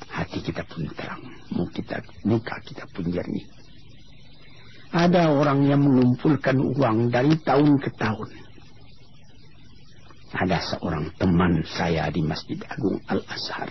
Hati 0.07 0.39
kita 0.43 0.67
pun 0.67 0.88
terang, 0.91 1.23
muka 1.56 1.71
kita, 1.79 1.98
muka 2.27 2.56
kita 2.63 2.83
pun 2.91 3.08
jernih. 3.08 3.56
Ada 4.88 5.35
orang 5.35 5.67
yang 5.67 5.83
mengumpulkan 5.83 6.56
uang 6.56 7.12
dari 7.12 7.35
tahun 7.44 7.75
ke 7.79 7.90
tahun. 8.00 8.29
Ada 10.38 10.58
seorang 10.75 11.12
teman 11.19 11.63
saya 11.65 12.08
di 12.12 12.23
Masjid 12.23 12.60
Agung 12.67 13.00
Al-Azhar. 13.08 13.67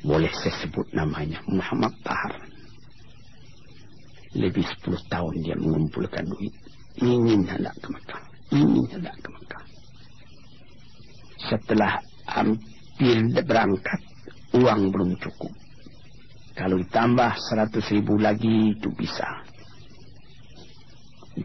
Boleh 0.00 0.32
saya 0.32 0.56
sebut 0.64 0.88
namanya 0.96 1.44
Muhammad 1.44 1.92
Tahar. 2.00 2.40
Lebih 4.32 4.64
10 4.64 5.12
tahun 5.12 5.34
dia 5.44 5.56
mengumpulkan 5.60 6.24
duit 6.24 6.54
ingin 7.00 7.44
hendak 7.44 7.76
ke 7.84 7.88
Mekah. 7.92 8.22
Ingin 8.52 8.84
hendak 8.96 9.16
ke 9.20 9.28
Mekah. 9.28 9.64
Setelah 11.52 11.92
hampir 12.24 13.18
berangkat, 13.44 14.00
uang 14.56 14.88
belum 14.88 15.10
cukup. 15.20 15.52
Kalau 16.54 16.76
ditambah 16.76 17.32
seratus 17.50 17.86
ribu 17.94 18.18
lagi 18.20 18.74
itu 18.76 18.90
bisa. 18.92 19.26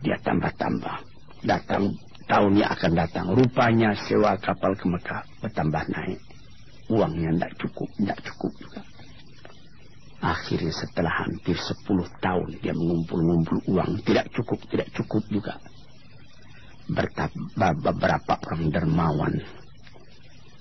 Dia 0.01 0.17
tambah-tambah. 0.25 0.97
Datang 1.45 1.93
tahun 2.25 2.57
yang 2.57 2.73
akan 2.73 2.91
datang. 2.97 3.25
Rupanya 3.31 3.93
sewa 4.09 4.33
kapal 4.41 4.73
ke 4.75 4.85
Mekah 4.89 5.23
bertambah 5.45 5.83
naik. 5.93 6.19
Uangnya 6.89 7.31
tidak 7.33 7.53
cukup, 7.61 7.89
tidak 7.97 8.19
cukup 8.25 8.51
juga. 8.61 8.81
Akhirnya 10.25 10.73
setelah 10.73 11.13
hampir 11.21 11.53
10 11.53 11.85
tahun 12.17 12.49
dia 12.65 12.73
mengumpul-ngumpul 12.73 13.61
uang. 13.69 14.01
Tidak 14.01 14.25
cukup, 14.33 14.57
tidak 14.73 14.89
cukup 14.97 15.21
juga. 15.29 15.53
Beberapa 16.89 18.33
orang 18.45 18.73
dermawan 18.73 19.33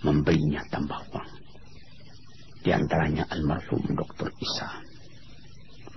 memberinya 0.05 0.61
tambah 0.69 1.01
uang. 1.17 1.44
Di 2.65 2.73
antaranya 2.73 3.29
almarhum 3.29 3.85
Dr. 3.93 4.33
Isa 4.41 4.81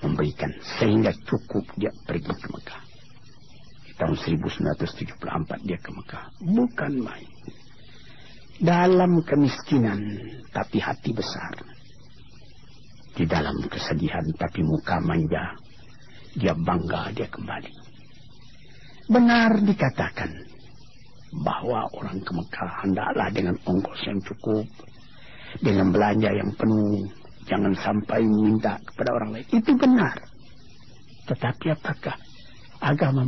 memberikan 0.03 0.51
sehingga 0.77 1.15
cukup 1.23 1.63
dia 1.79 1.95
pergi 2.03 2.27
ke 2.27 2.47
Mekah. 2.51 2.81
Di 3.87 3.91
tahun 3.95 4.15
1974 4.19 5.63
dia 5.63 5.79
ke 5.79 5.89
Mekah. 5.95 6.25
Bukan 6.43 6.93
main. 6.99 7.31
Dalam 8.59 9.23
kemiskinan 9.23 10.01
tapi 10.51 10.83
hati 10.83 11.15
besar. 11.15 11.55
Di 13.15 13.23
dalam 13.23 13.63
kesedihan 13.71 14.27
tapi 14.35 14.59
muka 14.59 14.99
manja. 14.99 15.55
Dia 16.35 16.51
bangga 16.51 17.15
dia 17.15 17.31
kembali. 17.31 17.71
Benar 19.07 19.63
dikatakan 19.63 20.35
bahwa 21.31 21.87
orang 21.95 22.19
ke 22.19 22.31
Mekah 22.35 22.71
hendaklah 22.83 23.31
dengan 23.31 23.55
ongkos 23.63 24.03
yang 24.03 24.19
cukup 24.19 24.67
dengan 25.61 25.91
belanja 25.91 26.29
yang 26.31 26.51
penuh. 26.55 27.07
Jangan 27.47 27.73
sampai 27.79 28.27
minta 28.27 28.75
kepada 28.83 29.15
orang 29.15 29.39
lain. 29.39 29.47
Itu 29.55 29.71
benar. 29.79 30.15
Tetapi 31.27 31.65
apakah 31.75 32.15
agama 32.83 33.23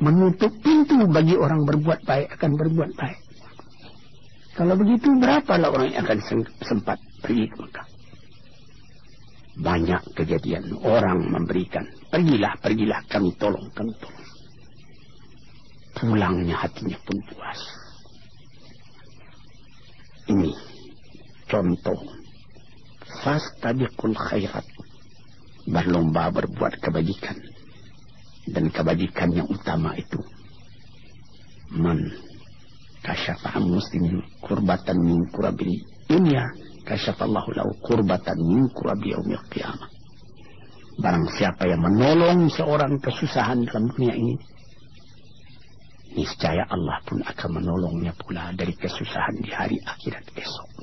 menutup 0.00 0.52
pintu 0.60 1.00
bagi 1.08 1.36
orang 1.36 1.64
berbuat 1.64 2.04
baik 2.04 2.28
akan 2.36 2.50
berbuat 2.60 2.92
baik? 2.96 3.20
Kalau 4.54 4.78
begitu 4.78 5.10
berapalah 5.18 5.72
orang 5.72 5.90
yang 5.90 6.06
akan 6.06 6.20
sempat 6.62 6.98
pergi 7.24 7.50
ke 7.50 7.56
Mekah? 7.58 7.88
Banyak 9.54 10.02
kejadian 10.14 10.78
orang 10.82 11.26
memberikan. 11.26 11.82
Pergilah, 12.10 12.54
pergilah, 12.62 13.00
kami 13.10 13.34
tolong, 13.38 13.66
kami 13.74 13.90
tolong. 13.98 14.28
Pulangnya 15.94 16.58
hatinya 16.58 16.98
pun 17.06 17.18
puas. 17.30 17.60
Ini 20.30 20.50
contoh. 21.54 22.02
Fastabiqul 23.22 24.18
khairat. 24.18 24.66
Berlomba 25.70 26.34
berbuat 26.34 26.82
kebajikan. 26.82 27.38
Dan 28.50 28.74
kebajikan 28.74 29.30
yang 29.32 29.48
utama 29.48 29.94
itu 29.96 30.18
man 31.72 31.96
kasyafa 33.00 33.56
muslimin 33.56 34.20
kurbatan 34.44 35.00
min 35.00 35.24
kurabil 35.32 35.80
dunia 36.04 36.52
kasyafallahu 36.84 37.50
lahu 37.56 37.72
kurbatan 37.80 38.36
min 38.36 38.68
kurabi 38.76 39.16
yaumil 39.16 39.40
qiyamah. 39.48 39.88
Barang 41.00 41.26
siapa 41.34 41.66
yang 41.66 41.82
menolong 41.82 42.52
seorang 42.52 43.00
kesusahan 43.00 43.64
dalam 43.64 43.88
dunia 43.96 44.14
ini 44.14 44.36
niscaya 46.14 46.68
Allah 46.70 47.02
pun 47.02 47.18
akan 47.24 47.50
menolongnya 47.58 48.14
pula 48.14 48.54
dari 48.54 48.76
kesusahan 48.78 49.40
di 49.42 49.50
hari 49.50 49.80
akhirat 49.82 50.22
esok 50.38 50.73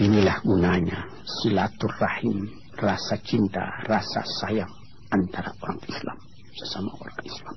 Inilah 0.00 0.40
gunanya 0.40 1.04
silaturahim, 1.44 2.48
rasa 2.80 3.20
cinta, 3.20 3.84
rasa 3.84 4.24
sayang 4.40 4.72
antara 5.12 5.52
orang 5.60 5.76
Islam 5.84 6.16
sesama 6.56 6.88
orang 6.96 7.20
Islam. 7.20 7.56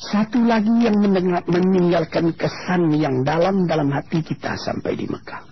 Satu 0.00 0.40
lagi 0.48 0.72
yang 0.80 0.96
meninggalkan 1.44 2.32
kesan 2.40 2.88
yang 2.96 3.20
dalam 3.20 3.68
dalam 3.68 3.92
hati 3.92 4.24
kita 4.24 4.56
sampai 4.56 4.96
di 4.96 5.04
Mekah. 5.04 5.44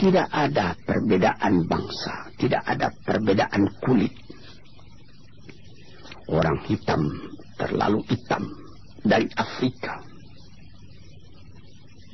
Tidak 0.00 0.28
ada 0.32 0.72
perbedaan 0.80 1.68
bangsa, 1.68 2.32
tidak 2.40 2.64
ada 2.64 2.88
perbedaan 3.04 3.68
kulit. 3.84 4.16
Orang 6.32 6.56
hitam 6.64 7.04
terlalu 7.60 8.00
hitam 8.08 8.48
dari 9.04 9.28
Afrika 9.36 10.13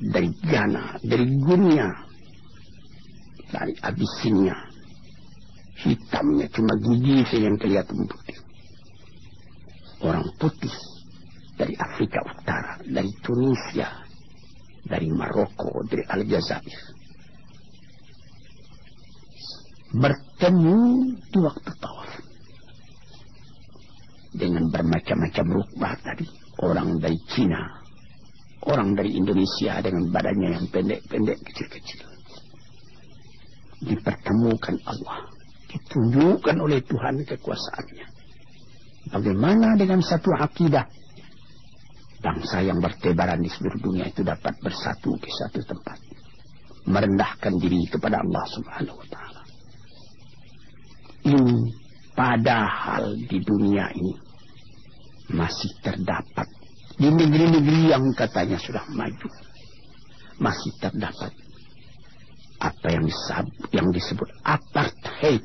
dari 0.00 0.32
Ghana, 0.40 0.96
dari 1.04 1.26
Guinea, 1.28 1.90
dari 3.52 3.76
Abyssinia. 3.84 4.56
Hitamnya 5.80 6.48
cuma 6.52 6.76
gigi 6.76 7.24
saja 7.24 7.48
yang 7.48 7.56
kelihatan 7.56 8.04
putih. 8.04 8.38
Orang 10.00 10.28
putih 10.40 10.72
dari 11.56 11.76
Afrika 11.76 12.20
Utara, 12.24 12.80
dari 12.84 13.12
Tunisia, 13.20 13.88
dari 14.84 15.08
Maroko, 15.12 15.84
dari 15.88 16.04
Aljazair. 16.04 16.80
Bertemu 19.90 20.78
di 21.32 21.38
waktu 21.40 21.70
tawaf. 21.80 22.12
Dengan 24.30 24.68
bermacam-macam 24.68 25.46
rukbah 25.48 25.96
tadi. 26.04 26.28
Orang 26.60 27.00
dari 27.00 27.16
Cina, 27.32 27.79
orang 28.68 28.92
dari 28.92 29.16
Indonesia 29.16 29.80
dengan 29.80 30.12
badannya 30.12 30.48
yang 30.52 30.66
pendek-pendek 30.68 31.38
kecil-kecil. 31.40 32.00
Dipertemukan 33.80 34.76
Allah. 34.84 35.32
Ditunjukkan 35.70 36.56
oleh 36.60 36.84
Tuhan 36.84 37.24
kekuasaannya. 37.24 38.06
Bagaimana 39.16 39.80
dengan 39.80 40.04
satu 40.04 40.28
akidah 40.36 40.84
bangsa 42.20 42.60
yang 42.60 42.84
bertebaran 42.84 43.40
di 43.40 43.48
seluruh 43.48 43.80
dunia 43.80 44.12
itu 44.12 44.20
dapat 44.20 44.60
bersatu 44.60 45.16
di 45.16 45.30
satu 45.32 45.64
tempat. 45.64 45.98
Merendahkan 46.84 47.56
diri 47.56 47.88
kepada 47.88 48.20
Allah 48.20 48.44
subhanahu 48.44 48.98
wa 49.00 49.08
ta'ala. 49.08 49.42
Ini 51.32 51.56
padahal 52.12 53.16
di 53.24 53.38
dunia 53.40 53.88
ini 53.96 54.12
masih 55.32 55.70
terdapat 55.80 56.59
di 56.98 57.08
negeri-negeri 57.08 57.94
yang 57.94 58.10
katanya 58.16 58.58
sudah 58.58 58.84
maju 58.90 59.28
masih 60.40 60.72
terdapat 60.80 61.30
apa 62.60 62.86
yang 62.92 63.04
disebut, 63.08 63.68
yang 63.72 63.88
disebut 63.92 64.28
apartheid. 64.44 65.44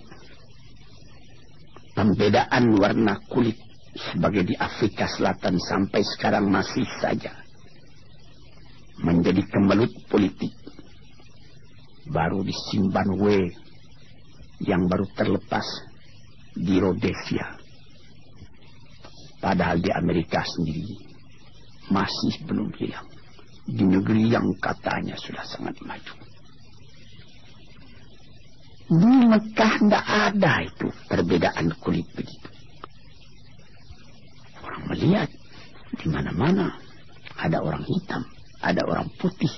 Pembedaan 1.95 2.75
warna 2.75 3.23
kulit 3.31 3.55
sebagai 3.95 4.43
di 4.43 4.55
Afrika 4.59 5.07
Selatan 5.07 5.55
sampai 5.63 6.03
sekarang 6.03 6.51
masih 6.51 6.83
saja 6.99 7.31
menjadi 8.99 9.39
kemelut 9.47 9.95
politik. 10.11 10.51
Baru 12.11 12.43
di 12.43 12.51
Zimbabwe 12.51 13.47
yang 14.59 14.91
baru 14.91 15.07
terlepas 15.15 15.63
di 16.51 16.83
Rhodesia. 16.83 17.55
Padahal 19.39 19.79
di 19.79 19.89
Amerika 19.95 20.43
sendiri 20.43 21.04
masih 21.89 22.35
belum 22.45 22.73
hilang 22.77 23.07
di 23.65 23.81
negeri 23.81 24.29
yang 24.29 24.53
katanya 24.61 25.17
sudah 25.17 25.41
sangat 25.45 25.73
maju. 25.81 26.15
Di 28.85 29.13
Mekah 29.25 29.73
tidak 29.81 30.05
ada 30.05 30.53
itu 30.61 30.87
perbedaan 31.09 31.73
kulit 31.81 32.05
begitu. 32.13 32.49
Orang 34.61 34.93
melihat 34.93 35.29
di 35.97 36.07
mana-mana 36.13 36.77
ada 37.41 37.65
orang 37.65 37.81
hitam, 37.81 38.21
ada 38.61 38.85
orang 38.85 39.09
putih, 39.17 39.49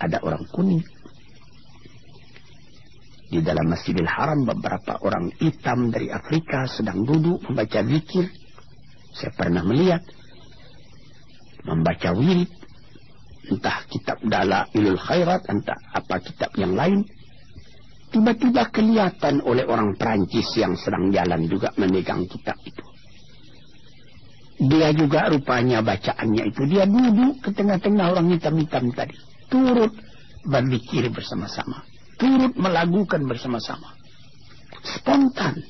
ada 0.00 0.16
orang 0.24 0.48
kuning. 0.48 0.80
Di 3.30 3.44
dalam 3.44 3.68
Masjidil 3.68 4.08
Haram 4.08 4.42
beberapa 4.48 4.96
orang 5.04 5.30
hitam 5.38 5.92
dari 5.92 6.08
Afrika 6.08 6.64
sedang 6.66 7.04
duduk 7.04 7.44
membaca 7.46 7.84
zikir. 7.84 8.26
Saya 9.12 9.30
pernah 9.36 9.60
melihat 9.62 10.02
membaca 11.64 12.12
wirid, 12.16 12.50
entah 13.50 13.82
kitab 13.90 14.22
dala 14.22 14.70
ilul 14.72 15.00
khairat, 15.00 15.42
entah 15.50 15.76
apa 15.90 16.22
kitab 16.22 16.54
yang 16.54 16.78
lain, 16.78 17.02
tiba-tiba 18.14 18.70
kelihatan 18.70 19.42
oleh 19.42 19.66
orang 19.66 19.98
Perancis 19.98 20.46
yang 20.54 20.78
sedang 20.78 21.10
jalan 21.10 21.50
juga 21.50 21.74
memegang 21.74 22.26
kitab 22.30 22.56
itu. 22.62 22.84
Dia 24.60 24.92
juga 24.92 25.32
rupanya 25.32 25.80
bacaannya 25.80 26.52
itu. 26.52 26.68
Dia 26.68 26.84
duduk 26.84 27.40
ke 27.40 27.50
tengah-tengah 27.56 28.12
orang 28.12 28.28
hitam-hitam 28.28 28.92
tadi. 28.92 29.16
Turut 29.48 29.88
berzikir 30.44 31.08
bersama-sama. 31.08 31.80
Turut 32.20 32.52
melagukan 32.60 33.24
bersama-sama. 33.24 33.96
Spontan. 34.84 35.64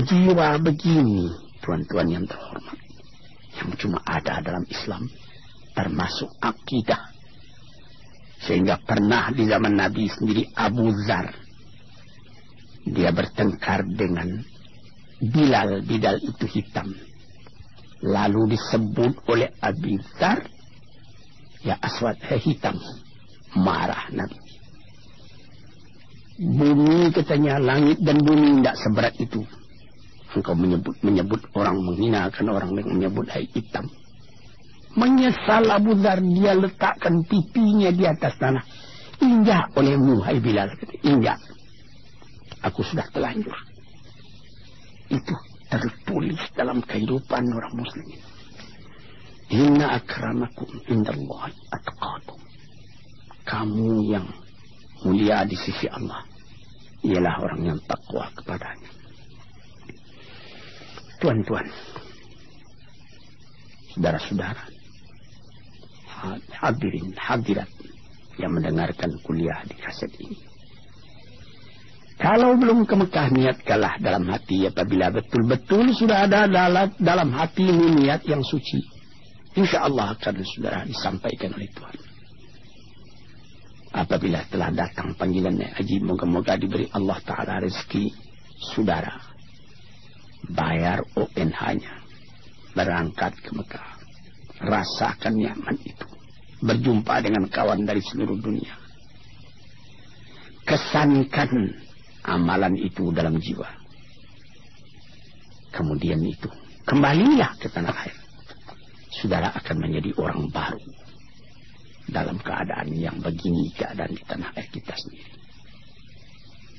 Jiwa 0.00 0.56
begini, 0.64 1.28
tuan-tuan 1.60 2.08
yang 2.08 2.24
terhormat 2.24 2.83
yang 3.54 3.70
cuma 3.78 4.02
ada 4.02 4.42
dalam 4.42 4.66
Islam 4.66 5.06
termasuk 5.74 6.30
akidah. 6.38 7.10
Sehingga 8.44 8.76
pernah 8.84 9.32
di 9.32 9.48
zaman 9.48 9.74
Nabi 9.74 10.04
sendiri 10.10 10.52
Abu 10.52 10.92
Zar 11.06 11.32
dia 12.84 13.10
bertengkar 13.10 13.88
dengan 13.88 14.44
Bilal. 15.24 15.80
Bilal 15.88 16.20
itu 16.20 16.44
hitam. 16.52 16.92
Lalu 18.04 18.52
disebut 18.52 19.24
oleh 19.32 19.48
Abu 19.64 19.96
Zar 20.20 20.44
ya 21.64 21.80
aswad 21.80 22.20
hitam 22.36 22.76
marah 23.56 24.12
Nabi. 24.12 24.36
Bumi 26.34 27.14
katanya 27.14 27.56
langit 27.62 28.02
dan 28.02 28.20
bumi 28.20 28.60
tidak 28.60 28.76
seberat 28.76 29.14
itu 29.16 29.46
engkau 30.34 30.54
menyebut 30.58 30.96
menyebut 31.00 31.40
orang 31.54 31.78
menghinakan 31.78 32.46
orang 32.50 32.70
menyebut 32.74 33.26
hai 33.30 33.46
hitam 33.54 33.86
Menyesal 34.94 35.66
Abu 35.74 35.98
Dhar 35.98 36.22
dia 36.22 36.54
letakkan 36.54 37.26
pipinya 37.26 37.90
di 37.90 38.06
atas 38.06 38.38
tanah. 38.38 38.62
Injak 39.18 39.74
olehmu, 39.74 40.22
hai 40.22 40.38
Bilal. 40.38 40.70
Injak. 41.02 41.42
Aku 42.62 42.86
sudah 42.86 43.02
telanjur. 43.10 43.54
Itu 45.10 45.34
tertulis 45.66 46.38
dalam 46.54 46.78
kehidupan 46.86 47.42
orang 47.42 47.74
muslim. 47.74 48.06
Inna 49.50 49.98
akramakum 49.98 50.70
indallahi 50.86 51.58
atqakum. 51.74 52.38
Kamu 53.44 53.90
yang 54.08 54.26
mulia 55.02 55.42
di 55.42 55.58
sisi 55.58 55.90
Allah. 55.90 56.22
Ialah 57.02 57.34
orang 57.42 57.60
yang 57.74 57.78
takwa 57.84 58.30
kepadanya. 58.32 59.03
Tuan-tuan. 61.20 61.66
Saudara-saudara 63.94 64.74
hadirin 66.56 67.12
hadirat 67.14 67.68
yang 68.40 68.56
mendengarkan 68.56 69.14
kuliah 69.22 69.60
di 69.68 69.76
kaset 69.78 70.10
ini. 70.18 70.38
Kalau 72.14 72.54
belum 72.54 72.86
ke 72.86 72.94
Mekah 72.94 73.28
niat 73.34 73.58
kalah 73.66 73.98
dalam 73.98 74.24
hati 74.30 74.70
apabila 74.70 75.10
betul-betul 75.10 75.90
sudah 75.92 76.30
ada 76.30 76.46
dalam, 76.46 76.94
dalam 76.96 77.28
hati 77.34 77.68
niat 77.68 78.22
yang 78.24 78.40
suci. 78.40 78.80
Insya 79.54 79.86
Allah 79.86 80.14
akan 80.18 80.34
saudara 80.42 80.82
disampaikan 80.86 81.54
oleh 81.54 81.70
Tuhan. 81.70 81.98
Apabila 83.94 84.42
telah 84.50 84.74
datang 84.74 85.14
panggilan 85.14 85.54
haji, 85.54 86.02
moga-moga 86.02 86.58
diberi 86.58 86.90
Allah 86.90 87.18
Ta'ala 87.22 87.62
rezeki 87.62 88.10
saudara. 88.74 89.33
Bayar 90.50 91.00
ONH-nya. 91.16 91.94
Berangkat 92.74 93.32
ke 93.40 93.50
Mekah. 93.54 93.88
Rasakan 94.64 95.34
nyaman 95.38 95.76
itu 95.82 96.06
berjumpa 96.64 97.20
dengan 97.20 97.44
kawan 97.52 97.84
dari 97.84 98.00
seluruh 98.00 98.40
dunia. 98.40 98.72
Kesankan 100.64 101.76
amalan 102.24 102.74
itu 102.80 103.12
dalam 103.12 103.36
jiwa. 103.36 103.68
Kemudian 105.68 106.24
itu, 106.24 106.48
kembalilah 106.88 107.52
ke 107.60 107.68
tanah 107.68 107.92
air. 107.92 108.16
Saudara 109.12 109.52
akan 109.52 109.76
menjadi 109.84 110.16
orang 110.16 110.48
baru. 110.48 110.80
Dalam 112.08 112.40
keadaan 112.40 112.92
yang 112.96 113.16
begini 113.20 113.72
keadaan 113.76 114.12
di 114.12 114.22
tanah 114.24 114.50
air 114.56 114.68
kita 114.72 114.96
sendiri. 114.96 115.43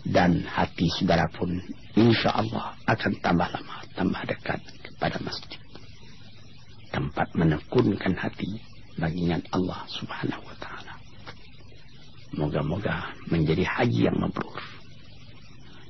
Dan 0.05 0.45
hati 0.45 0.85
saudara 0.93 1.25
pun 1.33 1.49
insya 1.97 2.29
Allah 2.37 2.77
akan 2.85 3.11
tambah 3.25 3.49
lama, 3.49 3.77
tambah 3.97 4.21
dekat 4.29 4.61
kepada 4.85 5.17
masjid. 5.25 5.57
Tempat 6.93 7.33
menekunkan 7.33 8.13
hati 8.13 8.61
bagingan 9.01 9.41
Allah 9.49 9.81
Subhanahu 9.89 10.45
wa 10.45 10.55
taala. 10.61 10.93
Moga-moga 12.37 13.17
menjadi 13.33 13.65
haji 13.65 14.13
yang 14.13 14.17
mabrur. 14.21 14.61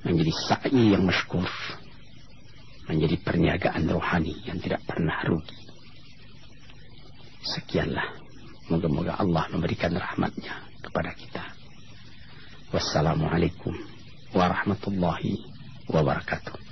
Menjadi 0.07 0.32
sa'i 0.47 0.95
yang 0.95 1.03
masykur. 1.03 1.49
Menjadi 2.88 3.20
perniagaan 3.20 3.84
rohani 3.89 4.38
yang 4.47 4.61
tidak 4.63 4.80
pernah 4.88 5.20
rugi. 5.28 5.59
Sekianlah. 7.43 8.16
Moga-moga 8.72 9.20
Allah 9.20 9.45
memberikan 9.51 9.91
rahmatnya 9.93 10.55
kepada 10.82 11.11
kita. 11.13 11.43
Wassalamualaikum 12.74 13.95
ورحمة 14.36 14.83
الله 14.88 15.38
وبركاته. 15.89 16.64